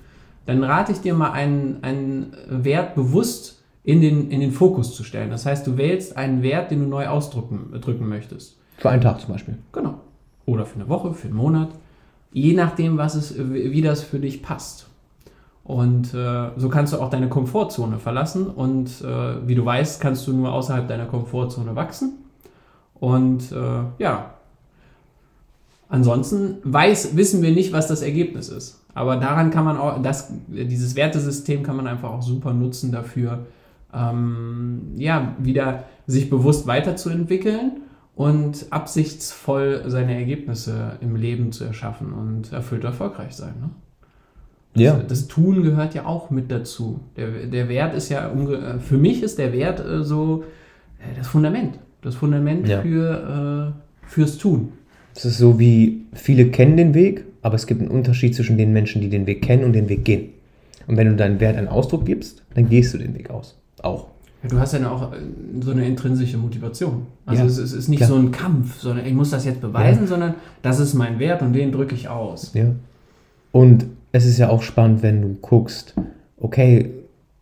Dann 0.45 0.63
rate 0.63 0.91
ich 0.91 1.00
dir 1.00 1.15
mal 1.15 1.31
einen, 1.31 1.83
einen 1.83 2.33
Wert 2.47 2.95
bewusst 2.95 3.63
in 3.83 4.01
den, 4.01 4.29
in 4.29 4.39
den 4.39 4.51
Fokus 4.51 4.95
zu 4.95 5.03
stellen. 5.03 5.29
Das 5.29 5.45
heißt, 5.45 5.65
du 5.65 5.77
wählst 5.77 6.18
einen 6.18 6.44
Wert, 6.44 6.71
den 6.71 6.81
du 6.81 6.88
neu 6.88 7.07
ausdrücken 7.07 7.79
drücken 7.81 8.07
möchtest. 8.07 8.57
Für 8.77 8.89
einen 8.89 9.01
Tag 9.01 9.19
zum 9.19 9.33
Beispiel. 9.33 9.57
Genau 9.71 10.00
oder 10.45 10.65
für 10.65 10.75
eine 10.75 10.89
Woche, 10.89 11.13
für 11.13 11.27
einen 11.27 11.38
Monat, 11.38 11.69
je 12.31 12.53
nachdem, 12.53 12.97
was 12.97 13.15
es, 13.15 13.35
wie 13.38 13.81
das 13.81 14.03
für 14.03 14.19
dich 14.19 14.41
passt. 14.41 14.84
Und 15.65 16.13
äh, 16.13 16.50
so 16.57 16.69
kannst 16.69 16.94
du 16.94 17.01
auch 17.01 17.09
deine 17.09 17.27
Komfortzone 17.27 17.97
verlassen 17.97 18.45
und 18.47 19.01
äh, 19.01 19.47
wie 19.47 19.56
du 19.56 19.65
weißt, 19.65 20.00
kannst 20.00 20.27
du 20.27 20.33
nur 20.33 20.53
außerhalb 20.53 20.88
deiner 20.88 21.07
Komfortzone 21.07 21.75
wachsen. 21.75 22.19
Und 22.94 23.51
äh, 23.51 23.81
ja, 23.97 24.35
ansonsten 25.89 26.57
weiß, 26.63 27.17
wissen 27.17 27.41
wir 27.41 27.51
nicht, 27.51 27.73
was 27.73 27.88
das 27.88 28.03
Ergebnis 28.03 28.50
ist. 28.50 28.85
Aber 28.94 29.17
daran 29.17 29.50
kann 29.50 29.65
man 29.65 29.77
auch, 29.77 30.00
das, 30.03 30.31
dieses 30.47 30.95
Wertesystem 30.95 31.63
kann 31.63 31.75
man 31.75 31.88
einfach 31.88 32.11
auch 32.11 32.21
super 32.21 32.53
nutzen 32.53 32.91
dafür, 32.91 33.47
ähm, 33.91 34.91
ja, 34.95 35.35
wieder 35.39 35.85
sich 36.06 36.29
bewusst 36.29 36.68
weiterzuentwickeln 36.68 37.81
und 38.15 38.68
absichtsvoll 38.69 39.83
seine 39.88 40.13
Ergebnisse 40.13 41.00
im 41.01 41.15
Leben 41.15 41.51
zu 41.51 41.63
erschaffen 41.63 42.13
und 42.13 42.53
erfüllt 42.53 42.83
erfolgreich 42.83 43.35
sein. 43.35 43.56
Ne? 43.59 43.69
Das, 44.75 44.83
ja. 44.83 45.00
das 45.07 45.27
Tun 45.27 45.63
gehört 45.63 45.95
ja 45.95 46.06
auch 46.06 46.30
mit 46.30 46.51
dazu. 46.51 47.00
Der, 47.16 47.48
der 47.48 47.69
Wert 47.69 47.95
ist 47.95 48.10
ja, 48.10 48.31
für 48.80 48.98
mich 48.98 49.24
ist 49.24 49.39
der 49.39 49.54
Wert 49.54 49.80
äh, 49.80 50.04
so 50.04 50.44
äh, 51.00 51.18
das 51.18 51.27
Fundament. 51.27 51.80
Das 52.01 52.16
Fundament 52.16 52.68
ja. 52.68 52.81
für, 52.81 53.74
äh, 53.74 54.10
fürs 54.10 54.38
Tun. 54.38 54.74
Es 55.16 55.24
ist 55.24 55.38
so 55.38 55.60
wie 55.60 56.01
viele 56.13 56.50
kennen 56.50 56.75
den 56.75 56.94
Weg, 56.94 57.24
aber 57.42 57.56
es 57.56 57.68
gibt 57.68 57.81
einen 57.81 57.89
Unterschied 57.89 58.36
zwischen 58.36 58.57
den 58.57 58.74
Menschen, 58.74 59.01
die 59.01 59.10
den 59.10 59.25
Weg 59.25 59.42
kennen 59.42 59.63
und 59.63 59.74
den 59.74 59.88
Weg 59.88 60.04
gehen. 60.04 60.30
Und 60.88 60.98
wenn 60.98 61.07
du 61.07 61.16
deinen 61.16 61.39
Wert 61.39 61.57
einen 61.57 61.69
Ausdruck 61.69 62.06
gibst, 62.06 62.44
dann 62.54 62.69
gehst 62.69 62.94
du 62.94 62.98
den 62.98 63.16
Weg 63.16 63.30
aus. 63.30 63.57
Auch. 63.81 64.07
Ja, 64.44 64.50
du 64.50 64.60
hast 64.60 64.74
ja 64.74 64.92
auch 64.92 65.13
äh, 65.13 65.16
so 65.62 65.71
eine 65.71 65.88
intrinsische 65.88 66.38
Motivation. 66.38 67.07
Also 67.25 67.44
ja, 67.44 67.48
es, 67.48 67.57
es, 67.57 67.71
ist 67.71 67.88
nicht 67.88 68.00
klar. 68.00 68.10
so 68.10 68.16
ein 68.18 68.31
Kampf, 68.31 68.81
sondern 68.81 69.06
ich 69.06 69.13
muss 69.13 69.30
das 69.31 69.45
jetzt 69.45 69.62
beweisen, 69.62 70.01
ja. 70.01 70.07
sondern 70.07 70.36
das 70.62 70.81
ist 70.81 70.94
mein 70.94 71.18
Wert 71.18 71.42
und 71.42 71.54
den 71.54 71.71
drücke 71.71 71.95
ich 71.95 72.10
aus. 72.10 72.51
Ja. 72.54 72.66
Und 73.54 73.86
es 74.15 74.25
ist 74.25 74.38
ja 74.38 74.47
auch 74.47 74.62
spannend, 74.62 75.03
wenn 75.03 75.21
du 75.21 75.33
guckst, 75.41 75.94
okay, 76.38 76.89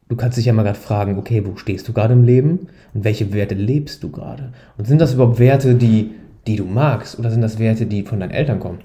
du 0.09 0.15
kannst 0.15 0.39
dich 0.39 0.45
ja 0.45 0.53
mal 0.53 0.63
gerade 0.63 0.79
fragen, 0.79 1.19
okay, 1.19 1.45
wo 1.45 1.55
stehst 1.55 1.87
du 1.87 1.93
gerade 1.93 2.13
im 2.13 2.23
Leben 2.23 2.67
und 2.95 3.03
welche 3.03 3.31
Werte 3.31 3.53
lebst 3.53 4.01
du 4.01 4.09
gerade? 4.09 4.53
Und 4.75 4.87
sind 4.87 4.99
das 4.99 5.13
überhaupt 5.13 5.37
Werte, 5.37 5.75
die, 5.75 6.15
die 6.47 6.55
du 6.55 6.65
magst 6.65 7.19
oder 7.19 7.29
sind 7.29 7.41
das 7.41 7.59
Werte, 7.59 7.85
die 7.85 8.01
von 8.01 8.19
deinen 8.19 8.31
Eltern 8.31 8.59
kommen? 8.59 8.79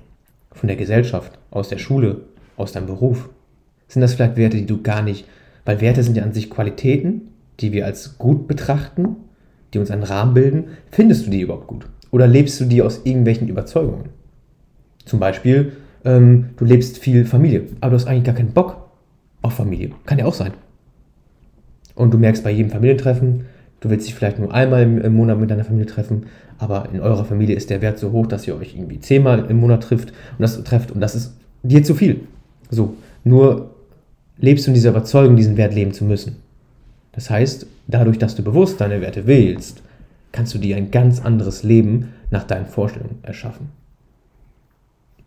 Von 0.52 0.67
der 0.67 0.76
Gesellschaft, 0.76 1.38
aus 1.50 1.70
der 1.70 1.79
Schule, 1.79 2.20
aus 2.58 2.73
deinem 2.73 2.88
Beruf? 2.88 3.31
Sind 3.88 4.02
das 4.02 4.12
vielleicht 4.12 4.37
Werte, 4.37 4.58
die 4.58 4.67
du 4.67 4.82
gar 4.82 5.00
nicht, 5.00 5.25
weil 5.64 5.81
Werte 5.81 6.02
sind 6.02 6.14
ja 6.14 6.25
an 6.25 6.34
sich 6.34 6.50
Qualitäten, 6.50 7.23
die 7.58 7.73
wir 7.73 7.87
als 7.87 8.19
gut 8.19 8.46
betrachten, 8.46 9.17
die 9.73 9.79
uns 9.79 9.91
einen 9.91 10.02
Rahmen 10.02 10.34
bilden, 10.34 10.64
findest 10.91 11.26
du 11.26 11.31
die 11.31 11.41
überhaupt 11.41 11.69
gut? 11.69 11.87
Oder 12.11 12.26
lebst 12.26 12.61
du 12.61 12.67
die 12.67 12.82
aus 12.82 13.00
irgendwelchen 13.05 13.49
Überzeugungen? 13.49 14.11
Zum 15.06 15.20
Beispiel, 15.20 15.72
ähm, 16.05 16.50
du 16.56 16.64
lebst 16.64 16.98
viel 16.98 17.24
Familie, 17.24 17.64
aber 17.81 17.90
du 17.90 17.96
hast 17.96 18.06
eigentlich 18.06 18.24
gar 18.24 18.34
keinen 18.34 18.52
Bock 18.52 18.88
auf 19.43 19.55
Familie. 19.55 19.90
Kann 20.06 20.19
ja 20.19 20.26
auch 20.26 20.34
sein. 20.34 20.52
Und 21.94 22.14
du 22.14 22.19
merkst 22.19 22.44
bei 22.44 22.50
jedem 22.50 22.70
Familientreffen, 22.70 23.44
du 23.81 23.90
willst 23.90 24.06
dich 24.06 24.14
vielleicht 24.14 24.38
nur 24.38 24.52
einmal 24.52 24.82
im, 24.82 25.14
Monat 25.14 25.38
mit 25.38 25.50
deiner 25.50 25.64
Familie 25.64 25.86
treffen, 25.86 26.26
aber 26.58 26.88
in 26.93 27.00
eurer 27.00 27.24
Familie 27.24 27.56
ist 27.56 27.70
der 27.70 27.82
Wert 27.82 27.98
so 27.98 28.12
hoch, 28.12 28.26
dass 28.26 28.46
ihr 28.46 28.56
euch 28.56 28.74
irgendwie 28.74 29.00
zehnmal 29.00 29.46
im 29.48 29.58
Monat 29.58 29.82
trifft 29.82 30.10
und 30.10 30.40
das 30.40 30.62
trefft 30.64 30.90
und 30.90 31.00
das 31.00 31.14
ist 31.14 31.34
dir 31.62 31.82
zu 31.82 31.94
viel. 31.94 32.20
So, 32.70 32.94
nur 33.24 33.70
lebst 34.38 34.67
du 34.67 34.70
in 34.70 34.74
dieser 34.74 34.90
Überzeugung, 34.90 35.36
diesen 35.36 35.56
Wert 35.56 35.74
leben 35.74 35.93
zu 35.93 36.05
müssen. 36.05 36.36
Das 37.12 37.31
heißt, 37.31 37.67
dadurch, 37.88 38.19
dass 38.19 38.36
du 38.36 38.43
bewusst 38.43 38.81
deine 38.81 39.00
Werte 39.00 39.26
wählst, 39.26 39.82
kannst 40.31 40.55
du 40.55 40.58
dir 40.58 40.76
ein 40.76 40.90
ganz 40.90 41.20
anderes 41.20 41.62
Leben 41.62 42.10
nach 42.31 42.44
deinen 42.44 42.67
Vorstellungen 42.67 43.19
erschaffen. 43.22 43.70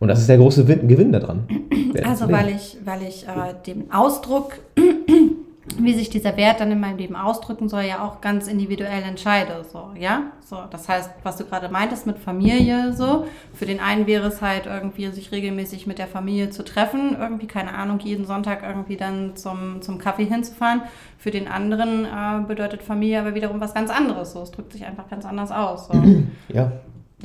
Und 0.02 0.08
das 0.08 0.18
ist 0.18 0.28
der 0.28 0.36
große 0.36 0.64
Gewinn 0.64 1.12
daran. 1.12 1.46
Also 2.04 2.30
weil 2.30 2.48
ich, 2.48 2.78
weil 2.86 3.02
ich 3.02 3.28
äh, 3.28 3.54
den 3.66 3.92
Ausdruck 3.92 4.54
wie 5.78 5.92
sich 5.94 6.08
dieser 6.08 6.38
Wert 6.38 6.58
dann 6.58 6.72
in 6.72 6.80
meinem 6.80 6.96
Leben 6.96 7.14
ausdrücken 7.14 7.68
soll, 7.68 7.82
ja 7.82 8.02
auch 8.02 8.22
ganz 8.22 8.48
individuell 8.48 9.02
entscheide. 9.02 9.64
So, 9.70 9.90
ja? 9.98 10.32
So, 10.42 10.56
das 10.70 10.88
heißt, 10.88 11.10
was 11.22 11.36
du 11.36 11.44
gerade 11.44 11.68
meintest 11.68 12.06
mit 12.06 12.18
Familie, 12.18 12.94
so, 12.94 13.26
für 13.52 13.66
den 13.66 13.78
einen 13.78 14.06
wäre 14.06 14.26
es 14.26 14.40
halt 14.40 14.64
irgendwie, 14.64 15.06
sich 15.08 15.32
regelmäßig 15.32 15.86
mit 15.86 15.98
der 15.98 16.06
Familie 16.06 16.48
zu 16.48 16.64
treffen, 16.64 17.14
irgendwie, 17.20 17.46
keine 17.46 17.74
Ahnung, 17.74 18.00
jeden 18.00 18.24
Sonntag 18.24 18.62
irgendwie 18.66 18.96
dann 18.96 19.36
zum, 19.36 19.82
zum 19.82 19.98
Kaffee 19.98 20.24
hinzufahren. 20.24 20.80
Für 21.18 21.30
den 21.30 21.46
anderen 21.46 22.06
äh, 22.06 22.46
bedeutet 22.48 22.82
Familie 22.82 23.20
aber 23.20 23.34
wiederum 23.34 23.60
was 23.60 23.74
ganz 23.74 23.90
anderes. 23.90 24.32
So, 24.32 24.42
es 24.42 24.50
drückt 24.50 24.72
sich 24.72 24.86
einfach 24.86 25.08
ganz 25.10 25.26
anders 25.26 25.52
aus. 25.52 25.88
So. 25.88 25.94
Ja. 26.48 26.72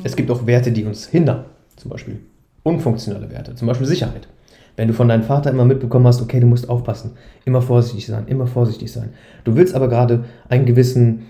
Es 0.04 0.16
gibt 0.16 0.30
auch 0.30 0.46
Werte, 0.46 0.72
die 0.72 0.84
uns 0.84 1.08
hindern, 1.08 1.46
zum 1.76 1.90
Beispiel. 1.90 2.20
Unfunktionale 2.68 3.32
Werte, 3.32 3.56
zum 3.56 3.68
Beispiel 3.68 3.88
Sicherheit. 3.88 4.28
Wenn 4.76 4.90
du 4.90 4.94
von 4.94 5.08
deinem 5.08 5.24
Vater 5.24 5.52
immer 5.52 5.64
mitbekommen 5.64 6.06
hast, 6.06 6.22
okay, 6.22 6.42
du 6.42 6.48
musst 6.48 6.68
aufpassen, 6.68 7.12
immer 7.46 7.62
vorsichtig 7.62 8.06
sein, 8.06 8.28
immer 8.28 8.46
vorsichtig 8.46 8.92
sein. 8.92 9.12
Du 9.46 9.56
willst 9.56 9.74
aber 9.74 9.88
gerade 9.88 10.26
einen 10.50 10.66
gewissen, 10.66 11.28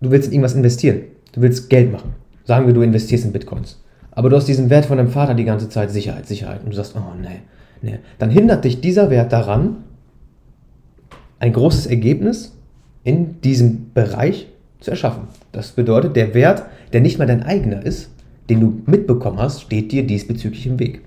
du 0.00 0.12
willst 0.12 0.28
in 0.28 0.34
irgendwas 0.34 0.54
investieren. 0.54 1.00
Du 1.32 1.42
willst 1.42 1.68
Geld 1.68 1.90
machen. 1.90 2.14
Sagen 2.44 2.68
wir, 2.68 2.72
du 2.72 2.82
investierst 2.82 3.24
in 3.24 3.32
Bitcoins. 3.32 3.82
Aber 4.12 4.30
du 4.30 4.36
hast 4.36 4.46
diesen 4.46 4.70
Wert 4.70 4.86
von 4.86 4.96
deinem 4.96 5.08
Vater 5.10 5.34
die 5.34 5.44
ganze 5.44 5.68
Zeit, 5.68 5.90
Sicherheit, 5.90 6.26
Sicherheit. 6.28 6.62
Und 6.62 6.70
du 6.70 6.76
sagst, 6.76 6.94
oh 6.94 7.20
nee, 7.20 7.40
nee. 7.80 7.98
Dann 8.20 8.30
hindert 8.30 8.64
dich 8.64 8.80
dieser 8.80 9.10
Wert 9.10 9.32
daran, 9.32 9.78
ein 11.40 11.52
großes 11.52 11.86
Ergebnis 11.86 12.56
in 13.02 13.40
diesem 13.40 13.92
Bereich 13.92 14.46
zu 14.78 14.92
erschaffen. 14.92 15.24
Das 15.50 15.72
bedeutet, 15.72 16.14
der 16.14 16.32
Wert, 16.32 16.62
der 16.92 17.00
nicht 17.00 17.18
mal 17.18 17.26
dein 17.26 17.42
eigener 17.42 17.84
ist, 17.84 18.11
den 18.48 18.60
du 18.60 18.82
mitbekommen 18.86 19.38
hast, 19.38 19.62
steht 19.62 19.92
dir 19.92 20.06
diesbezüglich 20.06 20.66
im 20.66 20.78
Weg. 20.78 21.02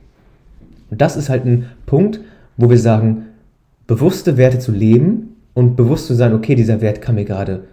Und 0.89 1.01
das 1.01 1.15
ist 1.15 1.30
halt 1.30 1.46
ein 1.46 1.70
Punkt, 1.86 2.20
wo 2.58 2.70
wir 2.70 2.80
sagen, 2.80 3.27
bewusste 3.88 4.38
Werte 4.38 4.60
zu 4.60 4.72
leben 4.72 5.36
und 5.54 5.75
bewusst 5.75 6.08
zu 6.08 6.15
sein, 6.15 6.34
okay, 6.34 6.56
dieser 6.56 6.82
Wert 6.82 7.01
kann 7.01 7.15
mir 7.15 7.25
gerade 7.25 7.65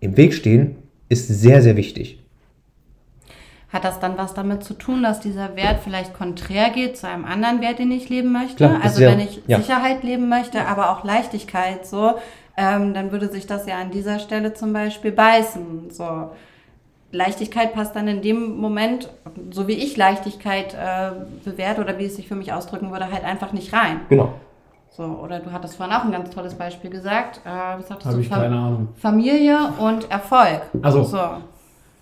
im 0.00 0.16
Weg 0.16 0.34
stehen, 0.34 0.76
ist 1.08 1.28
sehr, 1.28 1.62
sehr 1.62 1.76
wichtig. 1.76 2.18
Hat 3.70 3.84
das 3.84 3.98
dann 3.98 4.16
was 4.16 4.34
damit 4.34 4.62
zu 4.62 4.74
tun, 4.74 5.02
dass 5.02 5.18
dieser 5.18 5.56
Wert 5.56 5.80
vielleicht 5.82 6.14
konträr 6.14 6.70
geht 6.70 6.96
zu 6.96 7.08
einem 7.08 7.24
anderen 7.24 7.60
Wert, 7.60 7.80
den 7.80 7.90
ich 7.90 8.08
leben 8.08 8.30
möchte? 8.30 8.56
Klar, 8.56 8.80
also 8.82 9.02
ja, 9.02 9.10
wenn 9.10 9.20
ich 9.20 9.42
ja. 9.48 9.58
Sicherheit 9.58 10.04
leben 10.04 10.28
möchte, 10.28 10.64
aber 10.66 10.90
auch 10.90 11.02
Leichtigkeit, 11.02 11.84
so, 11.84 12.14
ähm, 12.56 12.94
dann 12.94 13.10
würde 13.10 13.28
sich 13.28 13.48
das 13.48 13.66
ja 13.66 13.80
an 13.80 13.90
dieser 13.90 14.20
Stelle 14.20 14.54
zum 14.54 14.72
Beispiel 14.72 15.10
beißen. 15.10 15.90
So. 15.90 16.30
Leichtigkeit 17.14 17.72
passt 17.72 17.96
dann 17.96 18.08
in 18.08 18.22
dem 18.22 18.56
Moment, 18.56 19.08
so 19.50 19.68
wie 19.68 19.72
ich 19.72 19.96
Leichtigkeit 19.96 20.74
äh, 20.74 21.10
bewerte 21.44 21.80
oder 21.80 21.98
wie 21.98 22.04
es 22.04 22.16
sich 22.16 22.28
für 22.28 22.34
mich 22.34 22.52
ausdrücken 22.52 22.90
würde, 22.90 23.10
halt 23.10 23.24
einfach 23.24 23.52
nicht 23.52 23.72
rein. 23.72 24.00
Genau. 24.08 24.34
So, 24.90 25.02
oder 25.02 25.40
du 25.40 25.50
hattest 25.50 25.76
vorhin 25.76 25.94
auch 25.94 26.04
ein 26.04 26.12
ganz 26.12 26.30
tolles 26.30 26.54
Beispiel 26.54 26.90
gesagt. 26.90 27.40
Äh, 27.44 27.48
Habe 27.48 27.82
du? 28.12 28.18
ich 28.18 28.30
keine 28.30 28.56
Ahnung. 28.56 28.88
Familie 28.96 29.58
und 29.78 30.10
Erfolg. 30.10 30.62
Also- 30.82 31.02
so. 31.04 31.18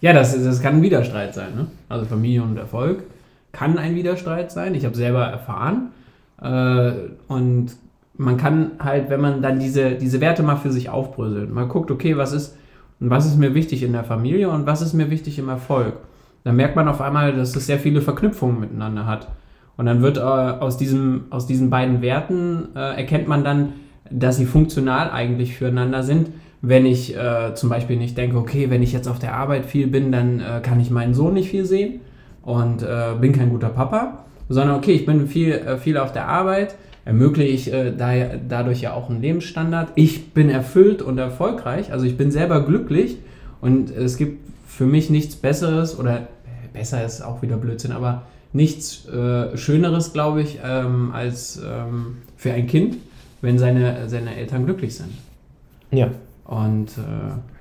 Ja, 0.01 0.13
das, 0.13 0.33
das 0.33 0.61
kann 0.61 0.77
ein 0.77 0.83
Widerstreit 0.83 1.33
sein. 1.33 1.55
Ne? 1.55 1.67
Also 1.89 2.07
Familie 2.07 2.43
und 2.43 2.57
Erfolg 2.57 3.05
kann 3.53 3.79
ein 3.79 3.95
Widerstreit 3.95 4.51
sein. 4.51 4.75
Ich 4.75 4.85
habe 4.85 4.97
selber 4.97 5.25
erfahren. 5.25 5.93
Äh, 6.43 6.93
und 7.29 7.77
man 8.17 8.37
kann 8.37 8.73
halt, 8.79 9.11
wenn 9.11 9.21
man 9.21 9.43
dann 9.43 9.59
diese, 9.61 9.93
diese 9.93 10.21
Werte 10.21 10.43
mal 10.43 10.57
für 10.57 10.73
sich 10.73 10.91
aufbröselt, 10.91 11.53
mal 11.53 11.67
guckt, 11.69 11.91
okay, 11.91 12.17
was 12.17 12.33
ist, 12.33 12.57
was 13.11 13.27
ist 13.27 13.39
mir 13.39 13.55
wichtig 13.55 13.83
in 13.83 13.93
der 13.93 14.05
Familie 14.05 14.49
und 14.51 14.67
was 14.67 14.83
ist 14.83 14.93
mir 14.93 15.11
wichtig 15.11 15.39
im 15.39 15.49
Erfolg, 15.49 15.95
dann 16.45 16.57
merkt 16.57 16.77
man 16.77 16.89
auf 16.89 17.01
einmal, 17.01 17.35
dass 17.35 17.55
es 17.55 17.67
sehr 17.67 17.79
viele 17.79 18.01
Verknüpfungen 18.01 18.61
miteinander 18.61 19.07
hat. 19.07 19.29
Und 19.77 19.87
dann 19.87 20.03
wird 20.03 20.19
äh, 20.19 20.21
aus, 20.21 20.77
diesem, 20.77 21.25
aus 21.31 21.47
diesen 21.47 21.71
beiden 21.71 22.03
Werten 22.03 22.69
äh, 22.75 22.97
erkennt 22.97 23.29
man 23.29 23.45
dann, 23.45 23.73
dass 24.11 24.37
sie 24.37 24.45
funktional 24.45 25.11
eigentlich 25.11 25.57
füreinander 25.57 26.03
sind. 26.03 26.31
Wenn 26.61 26.87
ich 26.87 27.17
äh, 27.17 27.55
zum 27.55 27.71
Beispiel 27.71 27.97
nicht 27.97 28.17
denke, 28.17 28.37
okay, 28.37 28.71
wenn 28.71 28.83
ich 28.83 28.93
jetzt 28.93 29.09
auf 29.09 29.19
der 29.19 29.35
Arbeit 29.35 29.67
viel 29.67 29.87
bin, 29.87 30.13
dann 30.13 30.41
äh, 30.41 30.61
kann 30.63 30.79
ich 30.79 30.91
meinen 30.91 31.15
Sohn 31.15 31.35
nicht 31.35 31.49
viel 31.49 31.65
sehen 31.65 32.01
und 32.43 32.83
äh, 32.83 33.15
bin 33.21 33.33
kein 33.33 33.51
guter 33.51 33.71
Papa, 33.71 34.25
sondern 34.49 34.77
okay, 34.77 34.93
ich 34.93 35.07
bin 35.07 35.27
viel, 35.27 35.53
äh, 35.53 35.79
viel 35.79 35.97
auf 35.97 36.13
der 36.13 36.29
Arbeit, 36.29 36.77
ermögliche 37.05 37.53
ich 37.53 37.73
äh, 37.73 37.93
da, 37.93 38.13
dadurch 38.49 38.81
ja 38.81 38.95
auch 38.95 39.11
einen 39.11 39.21
Lebensstandard. 39.21 39.91
Ich 39.95 40.33
bin 40.33 40.49
erfüllt 40.49 41.03
und 41.03 41.19
erfolgreich, 41.19 41.93
also 41.93 42.07
ich 42.07 42.17
bin 42.17 42.31
selber 42.31 42.65
glücklich 42.65 43.19
und 43.61 43.91
es 43.91 44.17
gibt 44.17 44.41
für 44.67 44.87
mich 44.87 45.11
nichts 45.11 45.37
Besseres 45.37 45.99
oder 45.99 46.21
äh, 46.21 46.25
besser 46.73 47.05
ist 47.05 47.23
auch 47.23 47.43
wieder 47.43 47.57
Blödsinn, 47.57 47.93
aber 47.93 48.23
nichts 48.53 49.07
äh, 49.09 49.57
Schöneres, 49.57 50.13
glaube 50.13 50.43
ich, 50.43 50.59
ähm, 50.65 51.11
als 51.13 51.61
ähm, 51.65 52.19
für 52.37 52.53
ein 52.53 52.67
Kind, 52.67 52.97
wenn 53.41 53.59
seine, 53.59 54.09
seine 54.09 54.37
Eltern 54.37 54.65
glücklich 54.65 54.95
sind. 54.95 55.13
Ja. 55.91 56.11
Und 56.45 56.89
äh, 56.99 57.52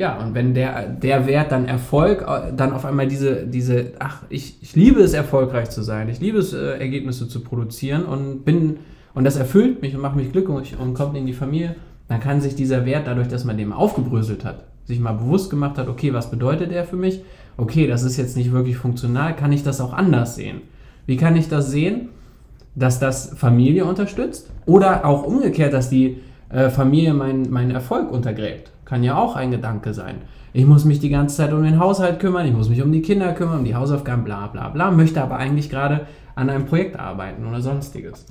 ja, 0.00 0.18
und 0.18 0.34
wenn 0.34 0.54
der, 0.54 0.88
der 0.88 1.26
Wert 1.26 1.52
dann 1.52 1.66
Erfolg, 1.66 2.22
äh, 2.26 2.54
dann 2.56 2.72
auf 2.72 2.86
einmal 2.86 3.06
diese, 3.06 3.46
diese 3.46 3.92
ach, 3.98 4.22
ich, 4.30 4.56
ich 4.62 4.74
liebe 4.74 5.02
es, 5.02 5.12
erfolgreich 5.12 5.68
zu 5.68 5.82
sein, 5.82 6.08
ich 6.08 6.20
liebe 6.20 6.38
es, 6.38 6.54
äh, 6.54 6.78
Ergebnisse 6.78 7.28
zu 7.28 7.40
produzieren 7.40 8.06
und 8.06 8.46
bin, 8.46 8.78
und 9.12 9.24
das 9.24 9.36
erfüllt 9.36 9.82
mich 9.82 9.94
und 9.94 10.00
macht 10.00 10.16
mich 10.16 10.32
glücklich 10.32 10.74
und 10.78 10.94
kommt 10.94 11.18
in 11.18 11.26
die 11.26 11.34
Familie, 11.34 11.76
dann 12.08 12.18
kann 12.18 12.40
sich 12.40 12.54
dieser 12.54 12.86
Wert, 12.86 13.08
dadurch, 13.08 13.28
dass 13.28 13.44
man 13.44 13.58
den 13.58 13.74
aufgebröselt 13.74 14.42
hat, 14.42 14.64
sich 14.86 15.00
mal 15.00 15.12
bewusst 15.12 15.50
gemacht 15.50 15.76
hat, 15.76 15.86
okay, 15.86 16.14
was 16.14 16.30
bedeutet 16.30 16.70
der 16.70 16.84
für 16.84 16.96
mich? 16.96 17.20
Okay, 17.58 17.86
das 17.86 18.02
ist 18.02 18.16
jetzt 18.16 18.38
nicht 18.38 18.52
wirklich 18.52 18.78
funktional, 18.78 19.36
kann 19.36 19.52
ich 19.52 19.64
das 19.64 19.82
auch 19.82 19.92
anders 19.92 20.34
sehen? 20.34 20.62
Wie 21.04 21.18
kann 21.18 21.36
ich 21.36 21.50
das 21.50 21.70
sehen, 21.70 22.08
dass 22.74 23.00
das 23.00 23.34
Familie 23.36 23.84
unterstützt? 23.84 24.48
Oder 24.64 25.04
auch 25.04 25.24
umgekehrt, 25.24 25.74
dass 25.74 25.90
die 25.90 26.22
äh, 26.50 26.68
Familie 26.70 27.14
meinen 27.14 27.50
meinen 27.50 27.70
Erfolg 27.70 28.10
untergräbt. 28.10 28.72
Kann 28.84 29.02
ja 29.02 29.16
auch 29.16 29.36
ein 29.36 29.50
Gedanke 29.50 29.94
sein. 29.94 30.16
Ich 30.52 30.66
muss 30.66 30.84
mich 30.84 30.98
die 30.98 31.10
ganze 31.10 31.36
Zeit 31.36 31.52
um 31.52 31.62
den 31.62 31.78
Haushalt 31.78 32.18
kümmern, 32.18 32.46
ich 32.46 32.52
muss 32.52 32.68
mich 32.68 32.82
um 32.82 32.90
die 32.90 33.02
Kinder 33.02 33.32
kümmern, 33.32 33.60
um 33.60 33.64
die 33.64 33.76
Hausaufgaben, 33.76 34.24
bla 34.24 34.48
bla 34.48 34.68
bla, 34.68 34.90
möchte 34.90 35.22
aber 35.22 35.36
eigentlich 35.36 35.70
gerade 35.70 36.06
an 36.34 36.50
einem 36.50 36.66
Projekt 36.66 36.98
arbeiten 36.98 37.46
oder 37.46 37.60
sonstiges. 37.60 38.26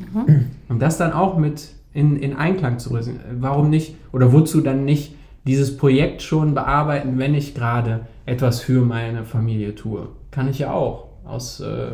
Und 0.68 0.82
das 0.82 0.98
dann 0.98 1.14
auch 1.14 1.38
mit 1.38 1.70
in, 1.94 2.18
in 2.18 2.36
Einklang 2.36 2.80
zu 2.80 2.90
bringen. 2.90 3.20
Warum 3.40 3.70
nicht, 3.70 3.96
oder 4.12 4.34
wozu 4.34 4.62
dann 4.62 4.86
nicht 4.86 5.16
dieses 5.46 5.78
Projekt 5.78 6.22
schon 6.22 6.54
bearbeiten, 6.54 7.18
wenn 7.18 7.34
ich 7.34 7.56
gerade 7.56 8.02
etwas 8.26 8.60
für 8.60 8.82
meine 8.82 9.24
Familie 9.24 9.76
tue? 9.76 10.08
Kann 10.32 10.50
ich 10.50 10.60
ja 10.60 10.72
auch 10.72 11.06
aus, 11.26 11.60
äh, 11.60 11.92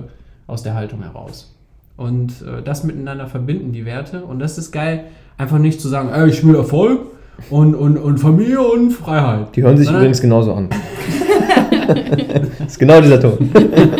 aus 0.47 0.63
der 0.63 0.73
Haltung 0.73 1.03
heraus. 1.03 1.55
Und 1.97 2.41
äh, 2.41 2.61
das 2.61 2.83
miteinander 2.83 3.27
verbinden, 3.27 3.71
die 3.71 3.85
Werte. 3.85 4.25
Und 4.25 4.39
das 4.39 4.57
ist 4.57 4.71
geil, 4.71 5.05
einfach 5.37 5.59
nicht 5.59 5.81
zu 5.81 5.87
sagen, 5.89 6.09
ey, 6.13 6.29
ich 6.29 6.45
will 6.45 6.55
Erfolg 6.55 7.01
und, 7.49 7.75
und, 7.75 7.97
und 7.97 8.17
Familie 8.19 8.61
und 8.61 8.91
Freiheit. 8.91 9.55
Die 9.55 9.63
hören 9.63 9.77
sich 9.77 9.85
Sondern- 9.85 10.01
übrigens 10.03 10.21
genauso 10.21 10.53
an. 10.53 10.69
das 10.69 12.67
ist 12.67 12.79
genau 12.79 13.01
dieser 13.01 13.19
Ton. 13.19 13.49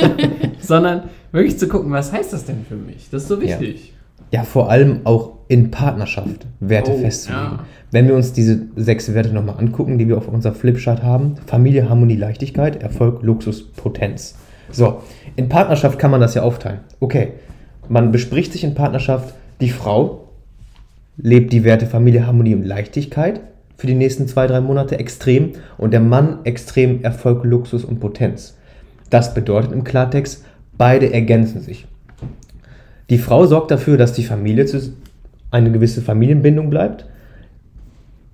Sondern 0.60 1.04
wirklich 1.32 1.58
zu 1.60 1.68
gucken, 1.68 1.92
was 1.92 2.12
heißt 2.12 2.34
das 2.34 2.46
denn 2.46 2.66
für 2.68 2.76
mich? 2.76 3.10
Das 3.12 3.24
ist 3.24 3.28
so 3.28 3.40
wichtig. 3.42 3.94
Ja, 4.32 4.44
vor 4.44 4.70
allem 4.72 5.02
auch 5.04 5.34
in 5.48 5.70
Partnerschaft 5.72 6.48
Werte 6.60 6.92
Oh, 6.92 6.98
festzulegen. 6.98 7.44
ja. 7.46 7.60
Wenn 7.92 8.08
wir 8.08 8.16
uns 8.16 8.34
diese 8.34 8.62
sechs 8.76 9.14
Werte 9.14 9.30
nochmal 9.32 9.56
angucken, 9.60 9.98
die 10.00 10.08
wir 10.08 10.18
auf 10.18 10.28
unserer 10.28 10.54
Flipchart 10.54 11.04
haben: 11.04 11.36
Familie, 11.46 11.88
Harmonie, 11.88 12.16
Leichtigkeit, 12.16 12.82
Erfolg, 12.82 13.22
Luxus, 13.22 13.64
Potenz. 13.72 14.36
So, 14.72 15.02
in 15.36 15.48
Partnerschaft 15.48 16.00
kann 16.00 16.10
man 16.12 16.20
das 16.20 16.34
ja 16.34 16.42
aufteilen. 16.42 16.80
Okay, 17.00 17.34
man 17.88 18.12
bespricht 18.12 18.52
sich 18.52 18.64
in 18.64 18.74
Partnerschaft, 18.74 19.36
die 19.62 19.70
Frau 19.70 20.25
lebt 21.18 21.54
die 21.54 21.64
Werte 21.64 21.86
Familie, 21.86 22.28
Harmonie 22.28 22.56
und 22.56 22.66
Leichtigkeit 22.66 23.42
für 23.78 23.88
die 23.88 23.96
nächsten 23.96 24.28
zwei, 24.28 24.48
drei 24.48 24.62
Monate 24.62 25.00
extrem 25.00 25.54
und 25.78 25.92
der 25.92 26.00
Mann 26.00 26.40
extrem 26.44 27.04
Erfolg, 27.04 27.44
Luxus 27.44 27.84
und 27.84 28.00
Potenz. 28.00 28.58
Das 29.10 29.34
bedeutet 29.34 29.72
im 29.72 29.84
Klartext, 29.84 30.46
beide 30.78 31.12
ergänzen 31.14 31.62
sich. 31.62 31.88
Die 33.10 33.18
Frau 33.18 33.46
sorgt 33.46 33.72
dafür, 33.72 33.98
dass 33.98 34.14
die 34.14 34.24
Familie 34.24 34.66
eine 35.52 35.72
gewisse 35.72 36.02
Familienbindung 36.02 36.70
bleibt, 36.70 37.06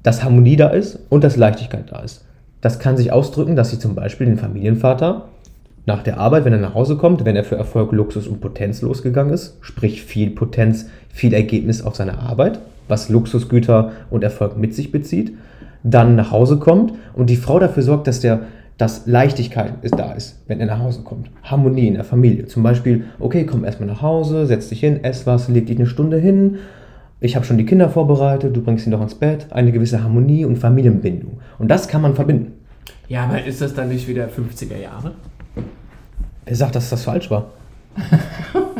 dass 0.03 0.23
Harmonie 0.23 0.55
da 0.55 0.69
ist 0.69 0.99
und 1.09 1.23
dass 1.23 1.35
Leichtigkeit 1.35 1.91
da 1.91 1.99
ist. 1.99 2.25
Das 2.61 2.79
kann 2.79 2.97
sich 2.97 3.11
ausdrücken, 3.11 3.55
dass 3.55 3.71
sie 3.71 3.79
zum 3.79 3.95
Beispiel 3.95 4.27
den 4.27 4.37
Familienvater 4.37 5.27
nach 5.85 6.03
der 6.03 6.17
Arbeit, 6.17 6.45
wenn 6.45 6.53
er 6.53 6.59
nach 6.59 6.75
Hause 6.75 6.95
kommt, 6.95 7.25
wenn 7.25 7.35
er 7.35 7.43
für 7.43 7.55
Erfolg, 7.55 7.91
Luxus 7.91 8.27
und 8.27 8.39
Potenz 8.39 8.81
losgegangen 8.81 9.33
ist, 9.33 9.57
sprich 9.61 10.03
viel 10.03 10.29
Potenz, 10.29 10.87
viel 11.09 11.33
Ergebnis 11.33 11.81
auf 11.81 11.95
seiner 11.95 12.19
Arbeit, 12.19 12.59
was 12.87 13.09
Luxusgüter 13.09 13.91
und 14.09 14.23
Erfolg 14.23 14.57
mit 14.57 14.75
sich 14.75 14.91
bezieht, 14.91 15.33
dann 15.83 16.15
nach 16.15 16.31
Hause 16.31 16.57
kommt 16.57 16.93
und 17.13 17.29
die 17.29 17.35
Frau 17.35 17.59
dafür 17.59 17.83
sorgt, 17.83 18.07
dass 18.07 18.19
der 18.19 18.41
dass 18.77 19.05
Leichtigkeit 19.05 19.73
ist, 19.83 19.93
da 19.99 20.13
ist, 20.13 20.41
wenn 20.47 20.59
er 20.59 20.65
nach 20.65 20.79
Hause 20.79 21.03
kommt. 21.03 21.29
Harmonie 21.43 21.87
in 21.87 21.93
der 21.93 22.03
Familie. 22.03 22.47
Zum 22.47 22.63
Beispiel, 22.63 23.05
okay, 23.19 23.45
komm 23.45 23.63
erstmal 23.63 23.87
nach 23.87 24.01
Hause, 24.01 24.47
setz 24.47 24.69
dich 24.69 24.79
hin, 24.79 25.03
ess 25.03 25.27
was, 25.27 25.49
leg 25.49 25.67
dich 25.67 25.77
eine 25.77 25.85
Stunde 25.85 26.17
hin. 26.17 26.57
Ich 27.19 27.35
habe 27.35 27.45
schon 27.45 27.59
die 27.59 27.65
Kinder 27.65 27.89
vorbereitet, 27.89 28.55
du 28.55 28.63
bringst 28.63 28.85
sie 28.85 28.89
noch 28.89 29.01
ins 29.03 29.13
Bett. 29.13 29.45
Eine 29.51 29.71
gewisse 29.71 30.01
Harmonie 30.01 30.45
und 30.45 30.57
Familienbindung. 30.57 31.41
Und 31.59 31.67
das 31.67 31.87
kann 31.87 32.01
man 32.01 32.15
verbinden. 32.15 32.53
Ja, 33.07 33.25
aber 33.25 33.43
ist 33.43 33.61
das 33.61 33.75
dann 33.75 33.89
nicht 33.89 34.07
wieder 34.07 34.27
50er 34.27 34.81
Jahre? 34.81 35.11
Wer 36.45 36.55
sagt, 36.55 36.75
dass 36.75 36.89
das 36.89 37.03
falsch 37.03 37.29
war? 37.29 37.51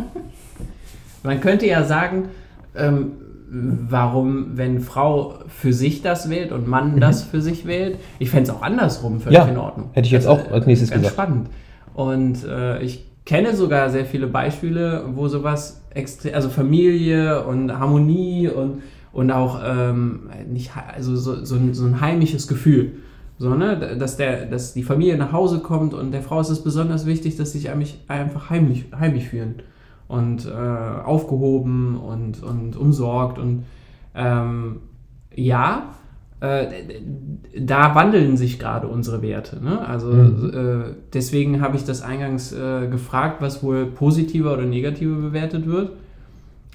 Man 1.24 1.39
könnte 1.41 1.67
ja 1.67 1.84
sagen, 1.84 2.29
ähm, 2.75 3.12
warum, 3.53 4.51
wenn 4.58 4.79
Frau 4.79 5.39
für 5.50 5.74
sich 5.74 6.01
das 6.01 6.29
wählt 6.29 6.53
und 6.53 6.67
Mann 6.70 7.00
das 7.01 7.24
für 7.24 7.41
sich 7.41 7.65
wählt, 7.65 7.98
ich 8.17 8.29
fände 8.29 8.50
es 8.50 8.55
auch 8.55 8.62
andersrum 8.62 9.20
völlig 9.20 9.39
Mhm. 9.39 9.46
Ja, 9.46 9.51
in 9.51 9.58
Ordnung. 9.58 9.89
hätte 9.91 10.05
ich 10.05 10.12
jetzt 10.13 10.25
Das, 10.25 10.31
auch 10.48 10.51
als 10.51 10.65
nächstes 10.65 10.89
ganz 10.89 11.01
gesagt. 11.01 11.13
spannend. 11.15 11.50
Und 11.93 12.46
äh, 12.46 12.81
ich 12.81 13.05
kenne 13.25 13.53
sogar 13.53 13.89
sehr 13.89 14.05
viele 14.05 14.27
Beispiele, 14.27 15.03
wo 15.15 15.27
sowas 15.27 15.81
extrem, 15.93 16.34
also 16.34 16.48
Familie 16.50 17.43
und 17.43 17.77
Harmonie 17.77 18.48
und, 18.48 18.84
und 19.12 19.31
auch 19.31 19.60
ähm, 19.65 20.29
nicht, 20.50 20.72
also 20.96 21.17
so, 21.17 21.43
so, 21.43 21.55
ein, 21.55 21.74
so 21.74 21.86
ein 21.86 22.00
heimisches 22.00 22.48
Gefühl. 22.48 22.93
So, 23.38 23.55
ne? 23.55 23.98
dass, 24.00 24.15
der, 24.15 24.46
dass 24.46 24.74
die 24.74 24.84
Familie 24.84 25.17
nach 25.17 25.34
Hause 25.34 25.60
kommt 25.60 25.93
und 25.93 26.12
der 26.12 26.22
Frau 26.22 26.39
ist 26.39 26.50
es 26.50 26.63
besonders 26.63 27.05
wichtig, 27.05 27.36
dass 27.36 27.51
sie 27.51 27.60
sich 27.60 27.70
einfach 28.08 28.50
heimlich, 28.50 28.86
heimisch 28.98 29.25
fühlen 29.25 29.55
und 30.12 30.46
äh, 30.46 30.50
aufgehoben 30.51 31.98
und, 31.98 32.44
und 32.44 32.75
umsorgt. 32.75 33.39
Und 33.39 33.63
ähm, 34.13 34.77
ja, 35.34 35.89
äh, 36.41 36.65
da 37.58 37.96
wandeln 37.96 38.36
sich 38.36 38.60
gerade 38.60 38.88
unsere 38.88 39.22
Werte. 39.22 39.63
Ne? 39.63 39.88
Also 39.88 40.10
Mhm. 40.12 40.51
äh, 40.53 40.94
deswegen 41.13 41.62
habe 41.62 41.77
ich 41.77 41.86
das 41.86 42.01
eingangs 42.01 42.51
äh, 42.51 42.88
gefragt, 42.88 43.41
was 43.41 43.63
wohl 43.63 43.86
positiver 43.86 44.53
oder 44.53 44.63
negativer 44.65 45.15
bewertet 45.15 45.65
wird. 45.65 45.91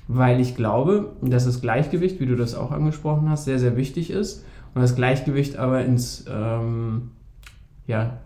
Weil 0.09 0.40
ich 0.40 0.55
glaube, 0.55 1.12
dass 1.21 1.47
das 1.47 1.61
Gleichgewicht, 1.61 2.21
wie 2.21 2.26
du 2.26 2.37
das 2.37 2.55
auch 2.55 2.71
angesprochen 2.71 3.28
hast, 3.28 3.45
sehr, 3.45 3.59
sehr 3.59 3.76
wichtig 3.76 4.11
ist. 4.11 4.45
und 4.75 4.83
das 4.83 4.95
Gleichgewicht 4.95 5.57
aber 5.57 5.85
ins, 5.85 6.25
ähm, 6.31 7.11
ja, 7.87 8.19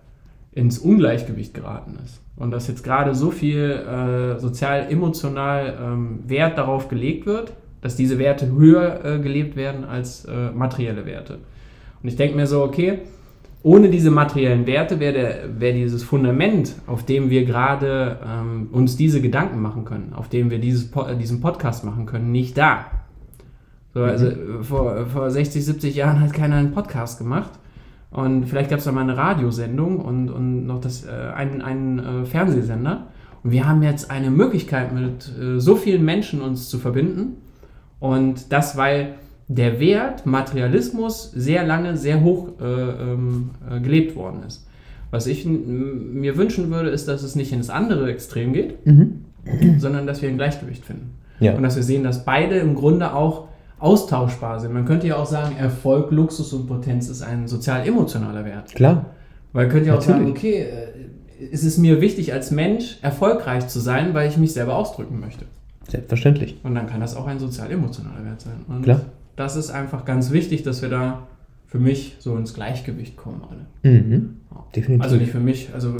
ins 0.61 0.79
Ungleichgewicht 0.79 1.55
geraten 1.55 1.99
ist. 2.05 2.21
Und 2.37 2.50
dass 2.50 2.69
jetzt 2.69 2.85
gerade 2.85 3.14
so 3.14 3.31
viel 3.31 3.71
äh, 3.71 4.38
sozial-emotional 4.38 5.79
ähm, 5.83 6.19
Wert 6.26 6.59
darauf 6.59 6.88
gelegt 6.88 7.26
wird, 7.26 7.52
dass 7.81 7.97
diese 7.97 8.19
Werte 8.19 8.52
höher 8.52 9.05
äh, 9.05 9.19
gelebt 9.19 9.57
werden 9.57 9.85
als 9.85 10.26
äh, 10.26 10.50
materielle 10.50 11.07
Werte. 11.07 11.38
Und 12.02 12.09
ich 12.09 12.17
denke 12.17 12.37
mir 12.37 12.47
so, 12.47 12.62
okay, 12.62 12.99
ohne 13.62 13.90
diese 13.90 14.11
materiellen 14.11 14.67
Werte 14.67 15.00
wäre 15.00 15.50
wär 15.59 15.73
dieses 15.73 16.02
Fundament, 16.02 16.75
auf 16.87 17.05
dem 17.05 17.29
wir 17.31 17.45
gerade 17.45 18.19
ähm, 18.26 18.69
uns 18.73 18.97
diese 18.97 19.21
Gedanken 19.21 19.61
machen 19.61 19.85
können, 19.85 20.12
auf 20.14 20.29
dem 20.29 20.50
wir 20.50 20.59
dieses, 20.59 20.90
diesen 21.19 21.40
Podcast 21.40 21.85
machen 21.85 22.07
können, 22.07 22.33
nicht 22.33 22.57
da. 22.57 22.87
So, 23.93 24.02
also 24.02 24.26
mhm. 24.26 24.62
vor, 24.62 25.07
vor 25.07 25.31
60, 25.31 25.64
70 25.64 25.95
Jahren 25.95 26.21
hat 26.21 26.33
keiner 26.33 26.57
einen 26.57 26.73
Podcast 26.73 27.19
gemacht. 27.19 27.50
Und 28.11 28.47
vielleicht 28.47 28.71
gab 28.71 28.81
es 28.81 28.85
da 28.85 28.93
mal 28.93 29.02
eine 29.02 29.17
Radiosendung 29.17 30.00
und, 30.00 30.31
und 30.31 30.67
noch 30.67 30.81
das, 30.81 31.05
äh, 31.05 31.11
einen, 31.11 31.62
einen 31.62 31.99
äh, 31.99 32.25
Fernsehsender. 32.25 33.07
Und 33.43 33.52
wir 33.52 33.69
haben 33.69 33.83
jetzt 33.83 34.11
eine 34.11 34.31
Möglichkeit, 34.31 34.93
mit 34.93 35.31
äh, 35.40 35.61
so 35.61 35.76
vielen 35.76 36.05
Menschen 36.05 36.40
uns 36.43 36.69
zu 36.69 36.79
verbinden. 36.79 37.37
Und 38.00 38.52
das, 38.52 38.76
weil 38.76 39.14
der 39.47 39.81
Wert 39.81 40.26
Materialismus 40.26 41.31
sehr 41.33 41.64
lange 41.64 41.97
sehr 41.97 42.23
hoch 42.23 42.61
äh, 42.61 42.64
ähm, 42.64 43.50
äh, 43.69 43.81
gelebt 43.81 44.17
worden 44.17 44.43
ist. 44.47 44.67
Was 45.11 45.26
ich 45.26 45.45
mir 45.45 46.37
wünschen 46.37 46.71
würde, 46.71 46.90
ist, 46.90 47.09
dass 47.09 47.25
es 47.25 47.35
nicht 47.35 47.52
ins 47.52 47.69
andere 47.69 48.09
Extrem 48.11 48.52
geht, 48.52 48.87
mhm. 48.87 49.25
sondern 49.79 50.07
dass 50.07 50.23
wir 50.23 50.29
ein 50.29 50.37
Gleichgewicht 50.37 50.85
finden. 50.85 51.14
Ja. 51.40 51.55
Und 51.55 51.64
dass 51.64 51.75
wir 51.75 51.83
sehen, 51.83 52.05
dass 52.05 52.25
beide 52.25 52.57
im 52.57 52.76
Grunde 52.76 53.12
auch 53.12 53.49
austauschbar 53.81 54.61
sind. 54.61 54.73
Man 54.73 54.85
könnte 54.85 55.07
ja 55.07 55.17
auch 55.17 55.27
sagen, 55.27 55.57
Erfolg, 55.57 56.11
Luxus 56.11 56.53
und 56.53 56.67
Potenz 56.67 57.09
ist 57.09 57.23
ein 57.23 57.49
sozial-emotionaler 57.49 58.45
Wert. 58.45 58.75
Klar. 58.75 59.07
Weil 59.53 59.67
man 59.67 59.73
könnte 59.73 59.89
ja 59.89 59.95
auch 59.95 60.07
Natürlich. 60.07 60.19
sagen, 60.21 60.31
okay, 60.31 60.67
äh, 61.41 61.45
ist 61.51 61.65
es 61.65 61.79
mir 61.79 62.01
wichtig 62.01 62.33
als 62.33 62.51
Mensch 62.51 62.99
erfolgreich 63.03 63.69
zu 63.69 63.81
sein, 63.81 64.15
weil 64.15 64.29
ich 64.29 64.37
mich 64.37 64.53
selber 64.53 64.77
ausdrücken 64.77 65.19
möchte. 65.21 65.47
Selbstverständlich. 65.89 66.61
Und 66.63 66.75
dann 66.75 66.87
kann 66.87 67.01
das 67.01 67.17
auch 67.17 67.27
ein 67.27 67.39
sozial-emotionaler 67.39 68.25
Wert 68.25 68.41
sein. 68.43 68.65
Und 68.69 68.83
Klar 68.83 69.01
das 69.41 69.57
ist 69.57 69.71
einfach 69.71 70.05
ganz 70.05 70.31
wichtig, 70.31 70.63
dass 70.63 70.83
wir 70.83 70.91
da 70.91 71.27
für 71.67 71.79
mich 71.79 72.17
so 72.19 72.37
ins 72.37 72.53
Gleichgewicht 72.53 73.17
kommen 73.17 73.43
alle. 73.49 73.67
Mhm. 73.95 74.37
Definitiv. 74.77 75.03
Also 75.03 75.17
nicht 75.17 75.33
für 75.33 75.41
mich, 75.41 75.71
also 75.73 75.95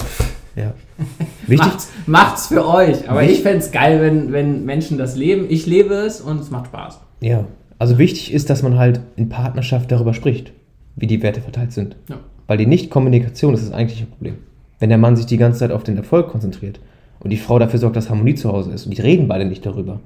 ja. 0.55 0.73
Wichtig. 1.47 1.57
macht's, 1.57 1.89
macht's 2.05 2.47
für 2.47 2.67
euch. 2.67 3.09
Aber 3.09 3.21
wichtig. 3.21 3.37
ich 3.37 3.43
fände 3.43 3.59
es 3.59 3.71
geil, 3.71 4.01
wenn, 4.01 4.31
wenn 4.31 4.65
Menschen 4.65 4.97
das 4.97 5.15
leben. 5.15 5.45
Ich 5.49 5.65
lebe 5.65 5.95
es 5.95 6.21
und 6.21 6.39
es 6.39 6.51
macht 6.51 6.67
Spaß. 6.67 6.99
Ja, 7.21 7.45
also 7.81 7.97
wichtig 7.97 8.31
ist, 8.31 8.51
dass 8.51 8.61
man 8.61 8.77
halt 8.77 8.99
in 9.15 9.27
Partnerschaft 9.27 9.91
darüber 9.91 10.13
spricht, 10.13 10.53
wie 10.97 11.07
die 11.07 11.23
Werte 11.23 11.41
verteilt 11.41 11.71
sind. 11.71 11.95
Ja. 12.09 12.17
Weil 12.45 12.59
die 12.59 12.67
Nicht-Kommunikation 12.67 13.55
ist 13.55 13.65
das 13.65 13.73
eigentliche 13.73 14.05
Problem. 14.05 14.35
Wenn 14.77 14.89
der 14.89 14.99
Mann 14.99 15.15
sich 15.15 15.25
die 15.25 15.37
ganze 15.37 15.57
Zeit 15.61 15.71
auf 15.71 15.81
den 15.81 15.97
Erfolg 15.97 16.27
konzentriert 16.27 16.79
und 17.21 17.31
die 17.31 17.37
Frau 17.37 17.57
dafür 17.57 17.79
sorgt, 17.79 17.95
dass 17.95 18.11
Harmonie 18.11 18.35
zu 18.35 18.51
Hause 18.51 18.71
ist 18.71 18.85
und 18.85 18.95
die 18.95 19.01
reden 19.01 19.27
beide 19.27 19.45
nicht 19.45 19.65
darüber, 19.65 19.99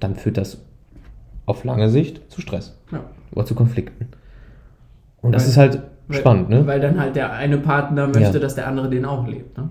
dann 0.00 0.14
führt 0.14 0.38
das 0.38 0.62
auf 1.44 1.62
lange 1.64 1.90
Sicht 1.90 2.22
zu 2.32 2.40
Stress 2.40 2.74
ja. 2.90 3.04
oder 3.32 3.44
zu 3.44 3.54
Konflikten. 3.54 4.08
Und 5.20 5.32
das 5.32 5.46
ist 5.46 5.58
halt 5.58 5.82
weil, 6.08 6.20
spannend, 6.20 6.48
ne? 6.48 6.66
Weil 6.66 6.80
dann 6.80 6.98
halt 6.98 7.16
der 7.16 7.34
eine 7.34 7.58
Partner 7.58 8.06
möchte, 8.06 8.38
ja. 8.38 8.38
dass 8.38 8.54
der 8.54 8.66
andere 8.66 8.88
den 8.88 9.04
auch 9.04 9.28
lebt, 9.28 9.58
ne? 9.58 9.68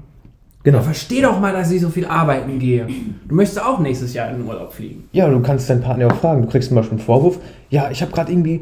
Genau. 0.63 0.77
Ja, 0.77 0.83
versteh 0.83 1.21
doch 1.21 1.39
mal, 1.39 1.53
dass 1.53 1.71
ich 1.71 1.81
so 1.81 1.89
viel 1.89 2.05
arbeiten 2.05 2.59
gehe. 2.59 2.87
Du 3.27 3.35
möchtest 3.35 3.63
auch 3.63 3.79
nächstes 3.79 4.13
Jahr 4.13 4.29
in 4.29 4.37
den 4.37 4.47
Urlaub 4.47 4.73
fliegen. 4.73 5.05
Ja, 5.11 5.27
du 5.27 5.39
kannst 5.41 5.69
deinen 5.69 5.81
Partner 5.81 6.07
auch 6.07 6.15
fragen. 6.15 6.43
Du 6.43 6.47
kriegst 6.47 6.69
zum 6.69 6.75
Beispiel 6.75 6.97
einen 6.97 7.05
Vorwurf. 7.05 7.39
Ja, 7.69 7.89
ich 7.89 8.01
habe 8.01 8.11
gerade 8.11 8.31
irgendwie 8.31 8.61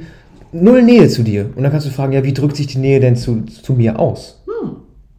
null 0.51 0.81
Nähe 0.81 1.07
zu 1.09 1.23
dir. 1.23 1.49
Und 1.55 1.63
dann 1.63 1.71
kannst 1.71 1.87
du 1.87 1.91
fragen, 1.91 2.13
ja, 2.13 2.23
wie 2.23 2.33
drückt 2.33 2.55
sich 2.55 2.67
die 2.67 2.77
Nähe 2.77 2.99
denn 2.99 3.15
zu, 3.15 3.43
zu 3.43 3.73
mir 3.73 3.99
aus? 3.99 4.41
Hm. 4.45 4.75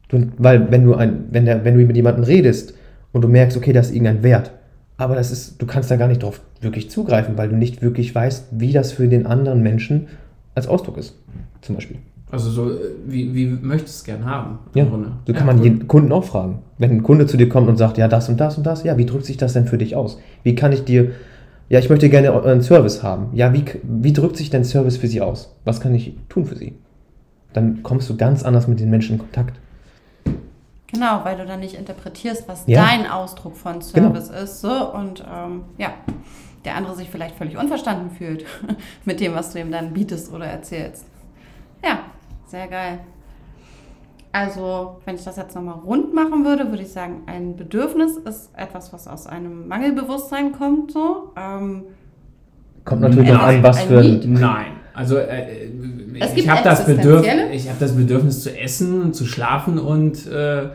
Du, 0.09 0.27
weil 0.39 0.71
wenn 0.71 0.85
du, 0.85 0.95
ein, 0.95 1.27
wenn, 1.31 1.45
der, 1.45 1.65
wenn 1.65 1.77
du 1.77 1.85
mit 1.85 1.97
jemandem 1.97 2.25
redest 2.25 2.75
und 3.13 3.23
du 3.23 3.29
merkst, 3.29 3.57
okay, 3.57 3.73
das 3.73 3.89
ist 3.89 3.95
irgendein 3.95 4.23
Wert, 4.23 4.53
aber 4.97 5.15
das 5.15 5.31
ist, 5.31 5.61
du 5.61 5.67
kannst 5.67 5.91
da 5.91 5.97
gar 5.97 6.09
nicht 6.09 6.23
drauf 6.23 6.41
wirklich 6.61 6.91
zugreifen, 6.91 7.39
weil 7.39 7.49
du 7.49 7.57
nicht 7.57 7.83
wirklich 7.83 8.15
weißt, 8.15 8.49
wie 8.53 8.73
das 8.73 8.93
für 8.93 9.09
den 9.09 9.27
anderen 9.27 9.63
Menschen 9.63 10.09
als 10.55 10.67
Ausdruck 10.67 10.99
ist, 10.99 11.15
zum 11.63 11.75
Beispiel. 11.75 11.99
Also 12.31 12.51
so, 12.51 12.71
wie, 13.07 13.35
wie 13.35 13.47
möchtest 13.47 13.97
du 13.97 13.99
es 13.99 14.05
gern 14.05 14.25
haben? 14.25 14.59
Ja, 14.75 14.85
so 14.85 14.91
kann 14.91 15.17
ja, 15.27 15.45
man 15.45 15.59
cool. 15.59 15.65
jeden 15.65 15.89
Kunden 15.89 16.13
auch 16.13 16.25
fragen. 16.25 16.59
Wenn 16.81 16.91
ein 16.91 17.03
Kunde 17.03 17.27
zu 17.27 17.37
dir 17.37 17.49
kommt 17.49 17.69
und 17.69 17.77
sagt, 17.77 17.99
ja, 17.99 18.09
das 18.09 18.31
und 18.31 18.41
das 18.41 18.57
und 18.57 18.65
das, 18.65 18.85
ja, 18.85 18.97
wie 18.97 19.05
drückt 19.05 19.27
sich 19.27 19.37
das 19.37 19.53
denn 19.53 19.67
für 19.67 19.77
dich 19.77 19.97
aus? 19.97 20.19
Wie 20.43 20.55
kann 20.55 20.73
ich 20.73 20.83
dir, 20.85 21.13
ja, 21.69 21.79
ich 21.79 21.91
möchte 21.91 22.09
gerne 22.09 22.43
einen 22.43 22.63
Service 22.63 23.03
haben. 23.03 23.29
Ja, 23.35 23.53
wie, 23.53 23.65
wie 23.83 24.15
drückt 24.15 24.39
sich 24.39 24.49
dein 24.49 24.65
Service 24.65 24.97
für 24.97 25.07
sie 25.07 25.21
aus? 25.21 25.55
Was 25.67 25.83
kann 25.83 25.95
ich 25.95 26.17
tun 26.31 26.47
für 26.47 26.57
sie? 26.57 26.75
Dann 27.53 27.83
kommst 27.83 28.09
du 28.09 28.17
ganz 28.17 28.43
anders 28.45 28.67
mit 28.67 28.81
den 28.81 28.89
Menschen 28.89 29.17
in 29.17 29.19
Kontakt. 29.19 29.61
Genau, 30.87 31.21
weil 31.23 31.37
du 31.37 31.45
dann 31.45 31.61
nicht 31.61 31.75
interpretierst, 31.75 32.49
was 32.49 32.65
ja. 32.67 32.83
dein 32.83 33.07
Ausdruck 33.07 33.57
von 33.57 33.81
genau. 33.93 34.09
Service 34.15 34.29
genau. 34.29 34.43
ist. 34.43 34.61
So, 34.63 34.93
und 34.95 35.23
ähm, 35.31 35.65
ja, 35.77 35.93
der 36.65 36.77
andere 36.77 36.97
sich 36.97 37.11
vielleicht 37.11 37.37
völlig 37.37 37.59
unverstanden 37.59 38.11
fühlt 38.11 38.47
mit 39.05 39.21
dem, 39.21 39.35
was 39.35 39.53
du 39.53 39.61
ihm 39.61 39.71
dann 39.71 39.93
bietest 39.93 40.33
oder 40.33 40.47
erzählst. 40.47 41.05
Ja, 41.85 42.01
sehr 42.47 42.69
geil. 42.69 43.01
Also, 44.33 45.01
wenn 45.05 45.17
ich 45.17 45.25
das 45.25 45.37
jetzt 45.37 45.57
nochmal 45.57 45.79
rund 45.85 46.15
machen 46.15 46.45
würde, 46.45 46.71
würde 46.71 46.83
ich 46.83 46.93
sagen, 46.93 47.23
ein 47.27 47.57
Bedürfnis 47.57 48.17
ist 48.17 48.51
etwas, 48.57 48.93
was 48.93 49.09
aus 49.09 49.27
einem 49.27 49.67
Mangelbewusstsein 49.67 50.53
kommt. 50.53 50.93
So. 50.93 51.33
Ähm, 51.37 51.83
kommt 52.85 53.01
natürlich 53.01 53.31
noch 53.33 53.43
an, 53.43 53.63
was 53.63 53.83
für 53.83 53.99
ein. 53.99 54.21
Nein. 54.33 54.73
Also 54.95 55.17
äh, 55.17 55.71
ich 56.35 56.49
habe 56.49 56.63
das, 56.63 56.85
Bedürf 56.85 57.27
hab 57.27 57.79
das 57.79 57.97
Bedürfnis 57.97 58.43
zu 58.43 58.57
essen, 58.57 59.13
zu 59.13 59.25
schlafen 59.25 59.79
und 59.79 60.27
äh, 60.27 60.69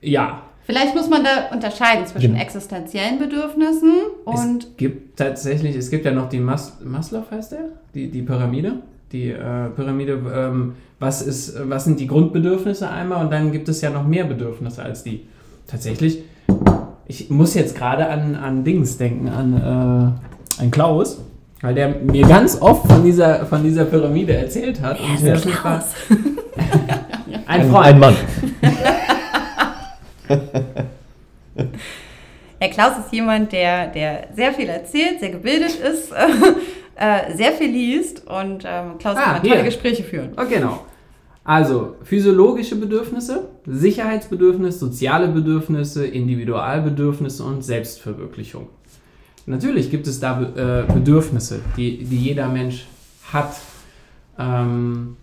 ja. 0.00 0.42
Vielleicht 0.64 0.94
muss 0.94 1.08
man 1.08 1.24
da 1.24 1.54
unterscheiden 1.54 2.06
zwischen 2.06 2.34
ja. 2.34 2.42
existenziellen 2.42 3.18
Bedürfnissen 3.18 3.94
und. 4.24 4.64
Es 4.64 4.76
gibt 4.76 5.18
tatsächlich, 5.18 5.76
es 5.76 5.90
gibt 5.90 6.04
ja 6.04 6.12
noch 6.12 6.28
die 6.28 6.40
Mas 6.40 6.78
Maslow, 6.82 7.24
heißt 7.30 7.52
der? 7.52 7.68
Die, 7.94 8.10
die 8.10 8.22
Pyramide. 8.22 8.80
Die 9.12 9.30
äh, 9.30 9.68
Pyramide, 9.76 10.18
ähm, 10.34 10.74
was, 10.98 11.22
ist, 11.22 11.56
was 11.68 11.84
sind 11.84 12.00
die 12.00 12.06
Grundbedürfnisse 12.06 12.88
einmal 12.88 13.24
und 13.24 13.32
dann 13.32 13.52
gibt 13.52 13.68
es 13.68 13.80
ja 13.80 13.90
noch 13.90 14.06
mehr 14.06 14.24
Bedürfnisse 14.24 14.82
als 14.82 15.02
die. 15.02 15.26
Tatsächlich, 15.66 16.22
ich 17.06 17.30
muss 17.30 17.54
jetzt 17.54 17.76
gerade 17.76 18.08
an, 18.08 18.34
an 18.34 18.64
Dings 18.64 18.96
denken, 18.96 19.28
an, 19.28 19.54
äh, 19.54 20.62
an 20.62 20.70
Klaus 20.70 21.20
weil 21.62 21.74
der 21.74 21.88
mir 21.90 22.26
ganz 22.26 22.60
oft 22.60 22.88
von 22.88 23.04
dieser, 23.04 23.46
von 23.46 23.62
dieser 23.62 23.84
Pyramide 23.84 24.34
erzählt 24.34 24.82
hat. 24.82 24.98
Ja, 24.98 25.06
und 25.06 25.22
nicht 25.46 25.64
war. 25.64 25.84
ein 27.46 27.70
Freund. 27.70 27.86
Ein 27.86 28.00
Mann. 28.00 28.16
Herr 32.58 32.70
Klaus 32.70 32.92
ist 33.04 33.12
jemand, 33.12 33.52
der, 33.52 33.88
der 33.88 34.28
sehr 34.34 34.52
viel 34.52 34.68
erzählt, 34.68 35.20
sehr 35.20 35.30
gebildet 35.30 35.78
ist, 35.80 36.12
äh, 36.96 37.34
sehr 37.34 37.52
viel 37.52 37.70
liest 37.70 38.26
und 38.26 38.64
ähm, 38.66 38.98
Klaus 38.98 39.16
ah, 39.16 39.34
kann 39.34 39.42
tolle 39.42 39.64
Gespräche 39.64 40.02
führen. 40.02 40.32
Oh, 40.36 40.44
genau. 40.48 40.84
Also 41.44 41.96
physiologische 42.04 42.76
Bedürfnisse, 42.76 43.48
Sicherheitsbedürfnisse, 43.66 44.78
soziale 44.78 45.28
Bedürfnisse, 45.28 46.06
Individualbedürfnisse 46.06 47.42
und 47.42 47.64
Selbstverwirklichung. 47.64 48.68
Natürlich 49.46 49.90
gibt 49.90 50.06
es 50.06 50.20
da 50.20 50.40
äh, 50.40 50.92
Bedürfnisse, 50.92 51.60
die, 51.76 52.04
die 52.04 52.18
jeder 52.18 52.48
Mensch 52.48 52.86
hat. 53.32 53.56
Ähm, 54.38 55.16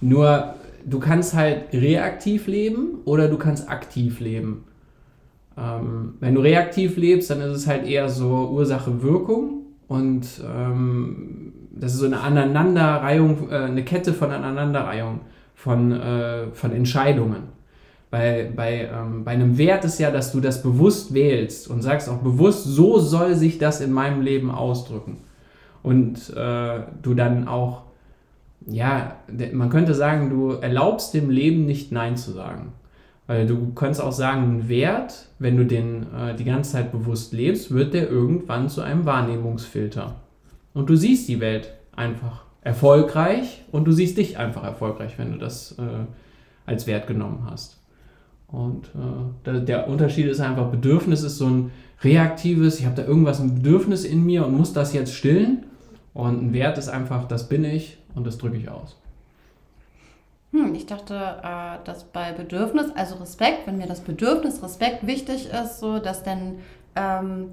nur 0.00 0.54
du 0.86 1.00
kannst 1.00 1.34
halt 1.34 1.64
reaktiv 1.74 2.46
leben 2.46 3.00
oder 3.04 3.28
du 3.28 3.36
kannst 3.36 3.68
aktiv 3.68 4.20
leben. 4.20 4.64
Ähm, 5.58 6.14
wenn 6.20 6.34
du 6.34 6.40
reaktiv 6.40 6.96
lebst, 6.96 7.28
dann 7.28 7.42
ist 7.42 7.56
es 7.56 7.66
halt 7.66 7.86
eher 7.86 8.08
so 8.08 8.48
Ursache-Wirkung 8.52 9.65
und 9.88 10.26
ähm, 10.44 11.52
das 11.70 11.92
ist 11.92 12.00
so 12.00 12.06
eine 12.06 12.20
Aneinanderreihung, 12.20 13.50
äh, 13.50 13.56
eine 13.56 13.84
Kette 13.84 14.12
von 14.12 14.32
Aneinanderreihung 14.32 15.20
von, 15.54 15.92
äh, 15.92 16.46
von 16.52 16.72
Entscheidungen. 16.72 17.56
Bei, 18.10 18.50
bei, 18.54 18.88
ähm, 18.92 19.24
bei 19.24 19.32
einem 19.32 19.58
Wert 19.58 19.84
ist 19.84 19.98
ja, 19.98 20.10
dass 20.10 20.32
du 20.32 20.40
das 20.40 20.62
bewusst 20.62 21.12
wählst 21.12 21.68
und 21.68 21.82
sagst 21.82 22.08
auch 22.08 22.18
bewusst, 22.18 22.64
so 22.64 22.98
soll 22.98 23.34
sich 23.34 23.58
das 23.58 23.80
in 23.80 23.92
meinem 23.92 24.22
Leben 24.22 24.50
ausdrücken. 24.50 25.18
Und 25.82 26.34
äh, 26.36 26.80
du 27.02 27.14
dann 27.14 27.46
auch, 27.46 27.82
ja, 28.66 29.16
man 29.52 29.70
könnte 29.70 29.94
sagen, 29.94 30.30
du 30.30 30.50
erlaubst 30.52 31.14
dem 31.14 31.30
Leben 31.30 31.66
nicht 31.66 31.92
Nein 31.92 32.16
zu 32.16 32.32
sagen. 32.32 32.72
Weil 33.26 33.46
du 33.46 33.72
kannst 33.74 34.00
auch 34.00 34.12
sagen, 34.12 34.58
ein 34.58 34.68
Wert, 34.68 35.28
wenn 35.38 35.56
du 35.56 35.66
den 35.66 36.06
äh, 36.14 36.34
die 36.36 36.44
ganze 36.44 36.72
Zeit 36.72 36.92
bewusst 36.92 37.32
lebst, 37.32 37.72
wird 37.72 37.92
der 37.92 38.08
irgendwann 38.08 38.68
zu 38.68 38.82
einem 38.82 39.04
Wahrnehmungsfilter. 39.04 40.14
Und 40.74 40.88
du 40.88 40.96
siehst 40.96 41.28
die 41.28 41.40
Welt 41.40 41.72
einfach 41.94 42.44
erfolgreich 42.60 43.64
und 43.72 43.84
du 43.84 43.92
siehst 43.92 44.18
dich 44.18 44.38
einfach 44.38 44.62
erfolgreich, 44.62 45.18
wenn 45.18 45.32
du 45.32 45.38
das 45.38 45.72
äh, 45.78 46.04
als 46.66 46.86
Wert 46.86 47.06
genommen 47.06 47.46
hast. 47.50 47.78
Und 48.48 48.90
äh, 49.44 49.60
der 49.64 49.88
Unterschied 49.88 50.26
ist 50.26 50.40
einfach, 50.40 50.70
Bedürfnis 50.70 51.22
ist 51.22 51.38
so 51.38 51.46
ein 51.46 51.70
reaktives, 52.02 52.78
ich 52.78 52.86
habe 52.86 52.96
da 52.96 53.06
irgendwas, 53.06 53.40
ein 53.40 53.56
Bedürfnis 53.56 54.04
in 54.04 54.24
mir 54.24 54.46
und 54.46 54.56
muss 54.56 54.72
das 54.72 54.92
jetzt 54.92 55.14
stillen. 55.14 55.64
Und 56.14 56.42
ein 56.42 56.52
Wert 56.52 56.78
ist 56.78 56.88
einfach, 56.88 57.26
das 57.26 57.48
bin 57.48 57.64
ich 57.64 57.98
und 58.14 58.26
das 58.26 58.38
drücke 58.38 58.56
ich 58.56 58.68
aus. 58.68 58.96
Hm, 60.56 60.74
ich 60.74 60.86
dachte, 60.86 61.14
äh, 61.14 61.84
dass 61.84 62.04
bei 62.04 62.32
Bedürfnis, 62.32 62.86
also 62.94 63.16
Respekt, 63.16 63.66
wenn 63.66 63.76
mir 63.76 63.86
das 63.86 64.00
Bedürfnis 64.00 64.62
Respekt 64.62 65.06
wichtig 65.06 65.50
ist, 65.50 65.80
so 65.80 65.98
dass 65.98 66.22
dann 66.22 66.60
ähm, 66.94 67.52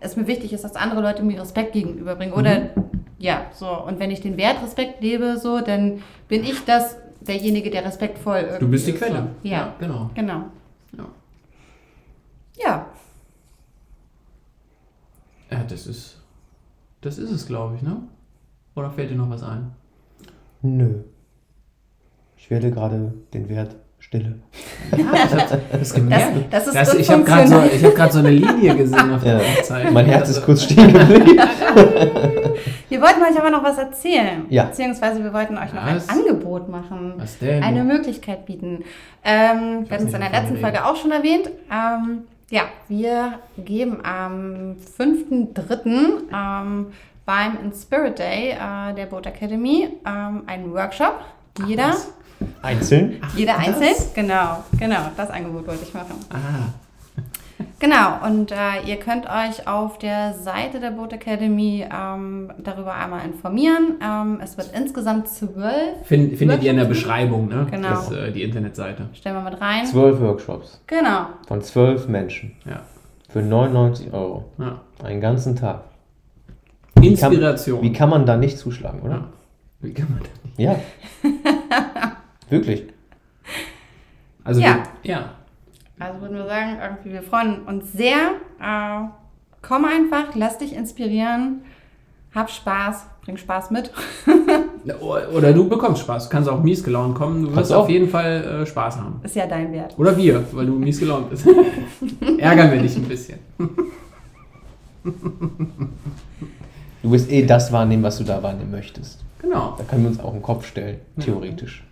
es 0.00 0.16
mir 0.16 0.26
wichtig 0.26 0.52
ist, 0.54 0.64
dass 0.64 0.74
andere 0.74 1.02
Leute 1.02 1.22
mir 1.22 1.40
Respekt 1.42 1.74
gegenüberbringen. 1.74 2.34
Oder 2.34 2.60
Mhm. 2.60 2.70
ja, 3.18 3.46
so. 3.52 3.68
Und 3.68 4.00
wenn 4.00 4.10
ich 4.10 4.22
den 4.22 4.38
Wert 4.38 4.62
Respekt 4.62 5.02
lebe, 5.02 5.36
so, 5.36 5.60
dann 5.60 6.02
bin 6.28 6.42
ich 6.42 6.64
das 6.64 6.96
derjenige, 7.20 7.68
der 7.70 7.84
respektvoll 7.84 8.38
irgendwie 8.38 8.58
Du 8.64 8.70
bist 8.70 8.86
die 8.86 8.92
ist, 8.92 8.98
Quelle. 8.98 9.28
So. 9.42 9.48
Ja, 9.48 9.74
genau. 9.78 10.10
genau. 10.14 10.44
Ja. 10.96 11.04
Ja, 12.64 12.86
Ja, 15.50 15.64
das 15.64 15.86
ist, 15.86 16.16
das 17.02 17.18
ist 17.18 17.30
es, 17.30 17.46
glaube 17.46 17.76
ich, 17.76 17.82
ne? 17.82 17.98
Oder 18.74 18.90
fällt 18.90 19.10
dir 19.10 19.16
noch 19.16 19.28
was 19.28 19.42
ein? 19.42 19.72
Nö. 20.62 21.02
Ich 22.42 22.50
werde 22.50 22.72
gerade 22.72 23.14
den 23.32 23.48
Wert 23.48 23.76
Stille. 24.00 24.34
Ja, 24.90 24.98
ich 24.98 25.04
hab 25.06 25.30
das 25.30 25.58
das, 25.78 25.94
gemerkt. 25.94 26.52
das 26.52 26.66
ist 26.66 26.74
Das, 26.74 26.94
ich 26.94 27.08
habe 27.08 27.22
gerade 27.22 27.46
so, 27.46 27.62
ich 27.72 27.84
hab 27.84 27.94
grad 27.94 28.12
so 28.12 28.18
eine 28.18 28.30
Linie 28.30 28.74
gesehen 28.74 29.14
auf 29.14 29.22
der 29.22 29.36
Ja. 29.38 29.90
Mein 29.92 30.06
Herz 30.06 30.26
Also- 30.26 30.40
ist 30.40 30.44
kurz 30.44 30.64
stehen 30.64 30.92
geblieben. 30.92 31.38
Wir 32.88 33.00
wollten 33.00 33.22
euch 33.22 33.38
aber 33.38 33.50
noch 33.50 33.62
was 33.62 33.78
erzählen. 33.78 34.44
Ja. 34.50 34.64
Beziehungsweise 34.64 35.22
wir 35.22 35.32
wollten 35.32 35.56
euch 35.56 35.72
noch 35.72 35.86
Was? 35.86 36.08
ein 36.08 36.18
Angebot 36.18 36.68
machen. 36.68 37.14
Was 37.16 37.38
denn? 37.38 37.62
Eine 37.62 37.84
Möglichkeit 37.84 38.44
bieten. 38.44 38.84
Ähm, 39.24 39.86
wir 39.88 39.96
hatten 39.96 40.08
es 40.08 40.12
in 40.14 40.20
der 40.20 40.30
letzten 40.30 40.58
Folge 40.58 40.84
auch 40.84 40.96
schon 40.96 41.12
erwähnt. 41.12 41.48
Ähm, 41.70 42.24
ja, 42.50 42.62
wir 42.88 43.38
geben 43.56 44.00
am 44.04 44.76
5.3. 44.98 45.86
Ähm, 46.34 46.86
beim 47.24 47.56
Inspirit 47.64 48.18
Day 48.18 48.50
äh, 48.50 48.94
der 48.94 49.06
Boat 49.06 49.26
Academy 49.26 49.88
ähm, 50.04 50.42
einen 50.46 50.72
Workshop. 50.74 51.20
Jeder, 51.66 51.88
was? 51.90 52.12
Einzeln. 52.62 53.20
jeder 53.36 53.54
das? 53.54 53.66
einzeln. 53.66 53.94
Genau, 54.14 54.64
genau, 54.78 55.00
das 55.16 55.30
Angebot 55.30 55.66
wollte 55.66 55.82
ich 55.84 55.92
machen. 55.94 56.14
Ah, 56.30 56.36
Genau, 57.78 58.24
und 58.24 58.52
äh, 58.52 58.80
ihr 58.86 58.96
könnt 58.96 59.26
euch 59.26 59.66
auf 59.66 59.98
der 59.98 60.34
Seite 60.34 60.78
der 60.78 60.92
Boat 60.92 61.12
Academy 61.12 61.84
ähm, 61.92 62.52
darüber 62.58 62.94
einmal 62.94 63.24
informieren. 63.24 63.96
Ähm, 64.00 64.38
es 64.42 64.56
wird 64.56 64.70
insgesamt 64.72 65.28
zwölf, 65.28 65.96
find, 66.04 66.36
findet 66.38 66.62
ihr 66.62 66.70
in 66.70 66.76
der 66.76 66.84
Beschreibung, 66.84 67.48
ne? 67.48 67.66
Genau. 67.70 67.88
Das, 67.88 68.10
äh, 68.12 68.30
die 68.32 68.42
Internetseite. 68.44 69.08
stellen 69.14 69.34
wir 69.42 69.50
mit 69.50 69.60
rein. 69.60 69.84
Zwölf 69.86 70.20
Workshops 70.20 70.80
Genau, 70.86 71.26
von 71.48 71.60
zwölf 71.62 72.06
Menschen 72.06 72.52
Ja. 72.64 72.82
für 73.28 73.42
99 73.42 74.12
Euro. 74.12 74.44
ja. 74.58 74.80
Einen 75.04 75.20
ganzen 75.20 75.56
Tag. 75.56 75.82
Inspiration. 77.00 77.82
Wie 77.82 77.92
kann 77.92 78.10
man 78.10 78.26
da 78.26 78.36
nicht 78.36 78.58
zuschlagen, 78.58 79.00
oder? 79.02 79.10
ja. 79.14 79.24
Wie 79.80 79.92
kann 79.92 80.06
man 80.08 80.20
das? 80.20 80.30
Ja. 80.56 80.76
Wirklich. 82.52 82.84
Also, 84.44 84.60
Ja. 84.60 84.82
wir- 85.02 85.10
ja. 85.10 85.30
also 85.98 86.20
würden 86.20 86.36
wir 86.36 86.46
sagen, 86.46 86.76
irgendwie, 86.82 87.12
wir 87.14 87.22
freuen 87.22 87.62
uns 87.62 87.90
sehr. 87.92 88.32
Äh, 88.60 89.08
komm 89.62 89.86
einfach, 89.86 90.34
lass 90.34 90.58
dich 90.58 90.74
inspirieren, 90.74 91.62
hab 92.34 92.50
Spaß, 92.50 93.06
bring 93.24 93.38
Spaß 93.38 93.70
mit. 93.70 93.90
Oder 95.00 95.52
du 95.54 95.66
bekommst 95.68 96.02
Spaß. 96.02 96.24
Du 96.24 96.30
kannst 96.30 96.48
auch 96.50 96.62
mies 96.62 96.84
gelaunt 96.84 97.14
kommen. 97.14 97.42
Du 97.44 97.56
wirst 97.56 97.72
auf 97.72 97.88
jeden 97.88 98.08
Fall 98.10 98.62
äh, 98.62 98.66
Spaß 98.66 98.96
haben. 98.98 99.20
Ist 99.22 99.34
ja 99.36 99.46
dein 99.46 99.72
Wert. 99.72 99.94
Oder 99.98 100.14
wir, 100.16 100.44
weil 100.52 100.66
du 100.66 100.72
mies 100.74 100.98
gelaunt 101.00 101.30
bist. 101.30 101.46
Ärgern 102.38 102.70
wir 102.70 102.80
dich 102.82 102.96
ein 102.96 103.04
bisschen. 103.04 103.38
Du 107.02 107.10
wirst 107.10 107.30
eh 107.30 107.46
das 107.46 107.72
wahrnehmen, 107.72 108.02
was 108.02 108.18
du 108.18 108.24
da 108.24 108.42
wahrnehmen 108.42 108.70
möchtest. 108.72 109.24
Genau. 109.42 109.74
Da 109.76 109.84
können 109.84 110.02
wir 110.04 110.10
uns 110.10 110.20
auch 110.20 110.32
einen 110.32 110.42
Kopf 110.42 110.66
stellen, 110.66 110.98
theoretisch. 111.18 111.84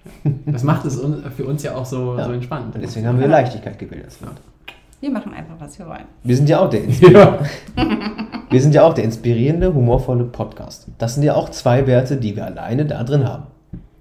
Das 0.47 0.63
macht 0.63 0.85
es 0.87 1.01
für 1.37 1.45
uns 1.45 1.63
ja 1.63 1.75
auch 1.75 1.85
so, 1.85 2.17
Ja. 2.17 2.25
so 2.25 2.33
entspannt. 2.33 2.75
Und 2.75 2.81
deswegen 2.83 3.07
haben 3.07 3.19
wir 3.21 3.27
Leichtigkeit 3.29 3.79
gewählt 3.79 4.05
als 4.05 4.23
Wort. 4.23 4.37
Wir 5.01 5.11
machen 5.11 5.33
einfach, 5.35 5.55
was 5.59 5.79
wir 5.79 5.87
wollen. 5.87 6.05
Wir 6.23 6.37
sind 6.37 6.49
ja 6.49 6.61
auch 6.61 6.71
der 6.71 6.85
Ja. 6.89 7.39
Wir 8.51 8.61
sind 8.61 8.75
ja 8.75 8.83
auch 8.83 8.95
der 8.95 9.05
inspirierende, 9.05 9.73
humorvolle 9.75 10.25
Podcast. 10.25 10.89
Das 10.99 11.15
sind 11.15 11.23
ja 11.23 11.37
auch 11.37 11.51
zwei 11.51 11.87
Werte, 11.87 12.17
die 12.17 12.35
wir 12.35 12.45
alleine 12.47 12.85
da 12.85 13.05
drin 13.05 13.25
haben. 13.29 13.45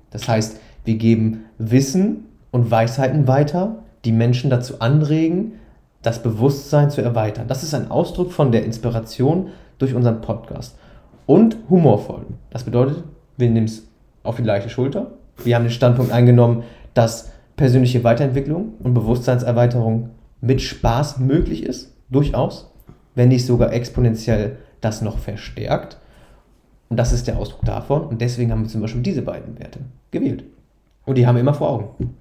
Das 0.10 0.28
heißt, 0.28 0.60
wir 0.86 0.96
geben 0.96 1.46
Wissen 1.60 2.26
und 2.50 2.72
Weisheiten 2.72 3.28
weiter, 3.28 3.76
die 4.06 4.12
Menschen 4.12 4.50
dazu 4.50 4.80
anregen, 4.82 5.52
das 6.02 6.24
Bewusstsein 6.24 6.90
zu 6.90 7.04
erweitern. 7.04 7.48
Das 7.48 7.62
ist 7.62 7.76
ein 7.76 7.92
Ausdruck 7.92 8.32
von 8.32 8.52
der 8.52 8.66
Inspiration 8.66 9.50
durch 9.78 9.94
unseren 9.94 10.20
Podcast. 10.22 10.76
Und 11.28 11.58
humorvoll. 11.70 12.26
Das 12.50 12.64
bedeutet, 12.64 13.04
wir 13.40 13.50
nehmen 13.50 13.68
es 13.68 13.88
auf 14.24 14.36
die 14.36 14.44
leichte 14.44 14.70
Schulter. 14.70 15.12
Wir 15.44 15.56
haben 15.56 15.64
den 15.64 15.72
Standpunkt 15.72 16.12
eingenommen, 16.12 16.64
dass 16.94 17.32
persönliche 17.56 18.04
Weiterentwicklung 18.04 18.74
und 18.80 18.94
Bewusstseinserweiterung 18.94 20.10
mit 20.42 20.62
Spaß 20.62 21.20
möglich 21.20 21.64
ist, 21.64 21.94
durchaus, 22.10 22.72
wenn 23.16 23.30
nicht 23.30 23.46
sogar 23.46 23.74
exponentiell 23.74 24.58
das 24.82 25.02
noch 25.02 25.18
verstärkt. 25.18 25.98
Und 26.90 26.98
das 26.98 27.14
ist 27.14 27.28
der 27.28 27.38
Ausdruck 27.38 27.64
davon. 27.66 28.04
Und 28.04 28.22
deswegen 28.22 28.52
haben 28.52 28.64
wir 28.64 28.70
zum 28.70 28.82
Beispiel 28.82 29.02
diese 29.02 29.22
beiden 29.22 29.60
Werte 29.60 29.80
gewählt. 30.12 30.44
Und 31.06 31.18
die 31.18 31.26
haben 31.26 31.36
wir 31.36 31.42
immer 31.42 31.54
vor 31.54 31.70
Augen. 31.70 32.16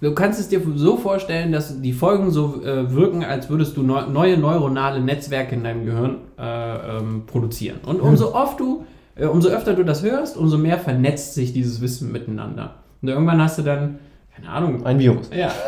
Du 0.00 0.14
kannst 0.14 0.40
es 0.40 0.48
dir 0.48 0.60
so 0.74 0.96
vorstellen, 0.96 1.52
dass 1.52 1.80
die 1.80 1.92
Folgen 1.92 2.30
so 2.30 2.62
äh, 2.64 2.92
wirken, 2.92 3.22
als 3.24 3.48
würdest 3.48 3.76
du 3.76 3.82
neu, 3.82 4.06
neue 4.06 4.36
neuronale 4.36 5.00
Netzwerke 5.00 5.54
in 5.54 5.64
deinem 5.64 5.84
Gehirn 5.84 6.16
äh, 6.38 6.98
ähm, 6.98 7.22
produzieren. 7.26 7.78
Und 7.86 8.00
umso 8.00 8.34
oft 8.34 8.58
du, 8.58 8.84
äh, 9.16 9.26
umso 9.26 9.48
öfter 9.48 9.74
du 9.74 9.84
das 9.84 10.02
hörst, 10.02 10.36
umso 10.36 10.58
mehr 10.58 10.78
vernetzt 10.78 11.34
sich 11.34 11.52
dieses 11.52 11.80
Wissen 11.80 12.12
miteinander. 12.12 12.76
Und 13.00 13.08
irgendwann 13.08 13.40
hast 13.42 13.58
du 13.58 13.62
dann, 13.62 13.98
keine 14.34 14.48
Ahnung, 14.48 14.84
Ein 14.86 14.98
Virus. 14.98 15.30
ja. 15.34 15.50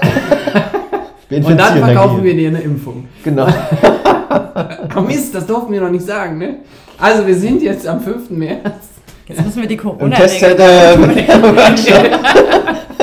Und 1.31 1.59
dann 1.59 1.79
verkaufen 1.79 2.23
wir 2.23 2.35
dir 2.35 2.49
eine 2.49 2.61
Impfung. 2.61 3.09
Genau. 3.23 3.47
Oh 4.97 5.01
Mist, 5.01 5.35
das 5.35 5.47
durften 5.47 5.73
wir 5.73 5.81
noch 5.81 5.91
nicht 5.91 6.05
sagen, 6.07 6.39
ne? 6.39 6.57
Also 6.99 7.27
wir 7.27 7.35
sind 7.35 7.63
jetzt 7.63 7.87
am 7.87 8.01
5. 8.01 8.31
März. 8.31 8.89
Jetzt 9.27 9.45
müssen 9.45 9.61
wir 9.63 9.69
die 9.69 9.75
Im 9.75 9.81
corona 9.81 10.15
Testzeit 10.15 10.59
äh, 10.59 10.97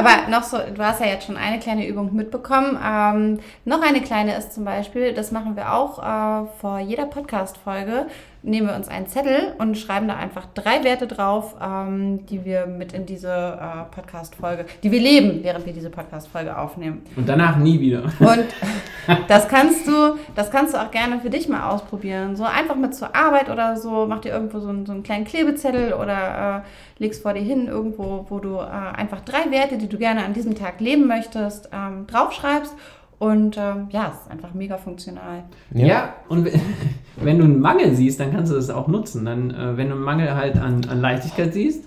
Aber 0.00 0.30
noch 0.30 0.44
so, 0.44 0.56
du 0.56 0.82
hast 0.82 1.00
ja 1.00 1.08
jetzt 1.08 1.26
schon 1.26 1.36
eine 1.36 1.58
kleine 1.58 1.86
Übung 1.86 2.14
mitbekommen. 2.14 2.78
Ähm, 2.82 3.40
noch 3.66 3.82
eine 3.82 4.00
kleine 4.00 4.34
ist 4.34 4.54
zum 4.54 4.64
Beispiel, 4.64 5.12
das 5.12 5.30
machen 5.30 5.56
wir 5.56 5.74
auch 5.74 5.98
äh, 5.98 6.48
vor 6.58 6.78
jeder 6.78 7.04
Podcast-Folge, 7.04 8.06
nehmen 8.42 8.68
wir 8.68 8.74
uns 8.74 8.88
einen 8.88 9.06
Zettel 9.06 9.54
und 9.58 9.76
schreiben 9.76 10.08
da 10.08 10.16
einfach 10.16 10.46
drei 10.54 10.82
Werte 10.84 11.06
drauf, 11.06 11.56
ähm, 11.62 12.24
die 12.26 12.44
wir 12.44 12.66
mit 12.66 12.92
in 12.92 13.06
diese 13.06 13.28
äh, 13.28 13.94
Podcast-Folge, 13.94 14.66
die 14.82 14.90
wir 14.90 15.00
leben, 15.00 15.40
während 15.42 15.66
wir 15.66 15.72
diese 15.72 15.90
Podcast-Folge 15.90 16.56
aufnehmen. 16.56 17.02
Und 17.16 17.28
danach 17.28 17.56
nie 17.56 17.80
wieder. 17.80 18.04
Und 18.18 18.46
das 19.28 19.48
kannst 19.48 19.86
du, 19.86 20.16
das 20.34 20.50
kannst 20.50 20.74
du 20.74 20.78
auch 20.78 20.90
gerne 20.90 21.20
für 21.20 21.30
dich 21.30 21.48
mal 21.48 21.68
ausprobieren. 21.70 22.36
So 22.36 22.44
einfach 22.44 22.76
mit 22.76 22.94
zur 22.94 23.14
Arbeit 23.14 23.50
oder 23.50 23.76
so, 23.76 24.06
mach 24.08 24.20
dir 24.20 24.32
irgendwo 24.32 24.60
so 24.60 24.68
einen, 24.68 24.86
so 24.86 24.92
einen 24.92 25.02
kleinen 25.02 25.24
Klebezettel 25.24 25.92
oder 25.92 26.64
äh, 26.64 27.02
legst 27.02 27.22
vor 27.22 27.34
dir 27.34 27.42
hin 27.42 27.66
irgendwo, 27.66 28.26
wo 28.28 28.38
du 28.38 28.56
äh, 28.56 28.60
einfach 28.60 29.20
drei 29.20 29.50
Werte, 29.50 29.76
die 29.76 29.88
du 29.88 29.98
gerne 29.98 30.24
an 30.24 30.32
diesem 30.32 30.54
Tag 30.54 30.80
leben 30.80 31.06
möchtest, 31.06 31.68
ähm, 31.72 32.06
draufschreibst. 32.06 32.74
Und 33.20 33.56
ähm, 33.58 33.86
ja, 33.90 34.10
es 34.14 34.22
ist 34.24 34.30
einfach 34.30 34.54
mega 34.54 34.76
funktional. 34.78 35.44
Ja, 35.74 36.14
und 36.28 36.48
wenn- 37.16 37.38
du 37.38 37.44
einen 37.44 37.60
Mangel 37.60 37.94
siehst, 37.94 38.18
dann 38.18 38.32
kannst 38.32 38.50
du 38.50 38.56
das 38.56 38.70
auch 38.70 38.88
nutzen. 38.88 39.24
Dann, 39.26 39.50
äh, 39.50 39.76
wenn 39.76 39.88
du 39.90 39.94
einen 39.94 40.02
Mangel 40.02 40.34
halt 40.34 40.56
an, 40.56 40.80
an 40.88 41.00
Leichtigkeit 41.02 41.52
siehst, 41.52 41.84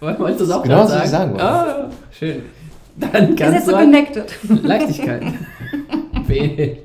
wolltest 0.00 0.40
du 0.40 0.46
das 0.46 0.50
auch 0.54 0.62
Genau, 0.62 0.84
was 0.84 1.04
ich 1.04 1.10
sagen 1.10 1.32
wollte. 1.32 1.44
Ah, 1.44 1.90
schön. 2.12 2.42
Dann 2.96 3.10
Ist 3.10 3.28
jetzt 3.30 3.38
kannst 3.40 3.66
so 3.66 3.72
du 3.72 3.78
connected. 3.78 4.34
Leichtigkeit 4.62 5.22
wählen. 6.26 6.76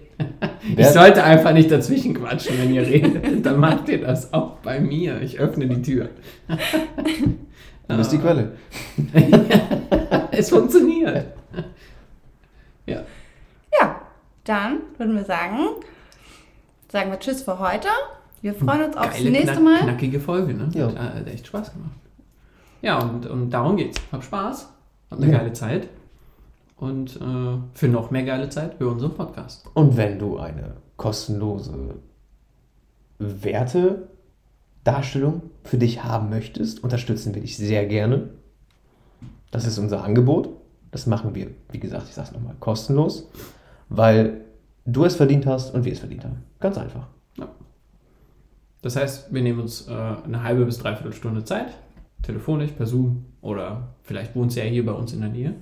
Ich 0.75 0.87
sollte 0.87 1.23
einfach 1.23 1.53
nicht 1.53 1.71
dazwischen 1.71 2.13
quatschen, 2.15 2.55
wenn 2.59 2.73
ihr 2.73 2.81
redet. 2.85 3.45
Dann 3.45 3.59
macht 3.59 3.87
ihr 3.87 4.01
das 4.01 4.33
auch 4.33 4.57
bei 4.63 4.79
mir. 4.79 5.21
Ich 5.21 5.39
öffne 5.39 5.67
die 5.67 5.81
Tür. 5.81 6.09
Du 7.87 7.97
bist 7.97 8.11
die 8.11 8.17
Quelle. 8.17 8.51
Es 10.31 10.49
funktioniert. 10.49 11.25
Dann 14.43 14.80
würden 14.97 15.15
wir 15.15 15.23
sagen, 15.25 15.58
sagen 16.89 17.12
wir 17.12 17.19
Tschüss 17.19 17.43
für 17.43 17.60
heute. 17.60 17.88
Wir 18.41 18.54
freuen 18.56 18.84
uns 18.86 18.97
aufs 18.97 19.17
Geile, 19.17 19.32
nächste 19.32 19.51
knack, 19.54 19.63
Mal. 19.63 19.80
knackige 19.84 20.19
Folge, 20.19 20.54
ne? 20.54 20.69
Ja. 20.73 20.88
Hat, 20.88 20.95
äh, 20.95 21.19
hat 21.19 21.27
echt 21.27 21.47
Spaß 21.47 21.73
gemacht. 21.73 21.91
Ja, 22.82 22.99
und, 22.99 23.27
und 23.27 23.51
darum 23.51 23.77
geht's. 23.77 24.01
Hab 24.12 24.23
Spaß, 24.23 24.67
hab 25.12 25.17
eine 25.19 25.32
Ja. 25.32 25.38
geile 25.38 25.54
Zeit. 25.54 25.88
Und 26.77 27.17
äh, 27.17 27.58
für 27.75 27.88
noch 27.88 28.10
mehr 28.10 28.23
geile 28.23 28.49
Zeit 28.49 28.80
hör 28.80 28.91
unseren 28.91 29.13
Podcast. 29.13 29.67
Und 29.75 29.95
wenn 29.97 30.17
du 30.17 30.39
eine 30.39 30.73
kostenlose 30.97 31.93
Wertedarstellung 33.19 35.43
für 35.63 35.77
dich 35.77 36.04
haben 36.04 36.32
möchtest, 36.32 36.84
unterstützen 36.84 37.36
wir 37.36 37.43
dich 37.43 37.56
sehr 37.58 37.86
gerne. 37.86 38.30
Das 39.51 39.67
ist 39.67 39.77
unser 39.77 40.04
Angebot. 40.04 40.49
Das 40.89 41.06
machen 41.06 41.36
wir, 41.36 41.51
wie 41.71 41.80
gesagt, 41.80 42.08
ich 42.10 42.15
sage 42.15 42.30
es 42.30 42.34
nochmal, 42.34 42.56
kostenlos, 42.60 43.30
weil 43.91 44.41
du 44.86 45.06
es 45.06 45.15
verdient 45.15 45.45
hast 45.45 45.73
und 45.75 45.86
wir 45.86 45.91
es 45.91 45.99
verdient 45.99 46.23
haben. 46.23 46.43
Ganz 46.60 46.77
einfach. 46.77 47.08
Das 48.82 48.95
heißt, 48.95 49.32
wir 49.32 49.43
nehmen 49.43 49.60
uns 49.60 49.88
äh, 49.88 49.91
eine 49.91 50.41
halbe 50.41 50.65
bis 50.65 50.80
dreiviertel 50.80 51.13
Stunde 51.13 51.43
Zeit, 51.43 51.77
telefonisch, 52.23 52.71
per 52.71 52.88
Zoom 52.88 53.25
oder 53.41 53.89
vielleicht 54.01 54.36
wohnst 54.36 54.58
du 54.58 54.62
ja 54.62 54.67
hier 54.67 54.84
bei 54.86 54.93
uns 54.93 55.13
in 55.13 55.21
der 55.21 55.30
Nähe. 55.30 55.54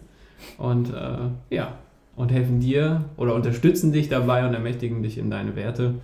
Und 0.58 0.94
äh, 0.94 1.18
ja, 1.50 1.74
und 2.15 2.32
helfen 2.32 2.62
dir 2.62 3.04
oder 3.18 3.36
unterstützen 3.36 3.92
dich 3.92 4.08
dabei 4.08 4.48
und 4.48 4.54
ermächtigen 4.54 5.04
dich 5.04 5.18
in 5.18 5.30
deine 5.30 5.58
Werte, 5.58 5.96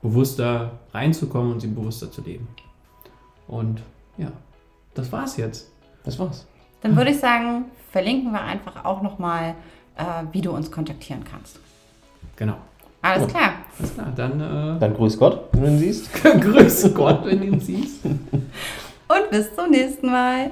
bewusster 0.00 0.78
reinzukommen 0.92 1.52
und 1.52 1.60
sie 1.60 1.66
bewusster 1.66 2.10
zu 2.12 2.22
leben. 2.22 2.46
Und 3.48 3.82
ja, 4.16 4.30
das 4.94 5.10
war's 5.10 5.36
jetzt. 5.36 5.72
Das 6.04 6.20
war's. 6.20 6.46
Dann 6.82 6.96
würde 6.96 7.10
ich 7.10 7.18
sagen, 7.18 7.64
verlinken 7.90 8.30
wir 8.30 8.42
einfach 8.42 8.84
auch 8.84 9.02
nochmal, 9.02 9.54
äh, 9.96 10.02
wie 10.30 10.40
du 10.40 10.52
uns 10.52 10.70
kontaktieren 10.70 11.24
kannst. 11.24 11.58
Genau. 12.36 12.56
Alles 13.02 13.22
Gut. 13.22 13.30
klar. 13.30 13.52
Alles 13.78 13.94
klar, 13.94 14.12
dann 14.14 14.40
äh, 14.40 14.78
Dann 14.78 14.94
grüß 14.94 15.18
Gott, 15.18 15.48
wenn 15.52 15.62
du 15.62 15.68
ihn 15.70 15.78
siehst. 15.78 16.10
grüß 16.22 16.94
Gott, 16.94 17.24
wenn 17.24 17.40
du 17.40 17.46
ihn 17.46 17.60
siehst. 17.60 18.04
Und 18.04 19.30
bis 19.30 19.54
zum 19.54 19.70
nächsten 19.70 20.10
Mal. 20.10 20.50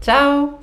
Ciao. 0.00 0.58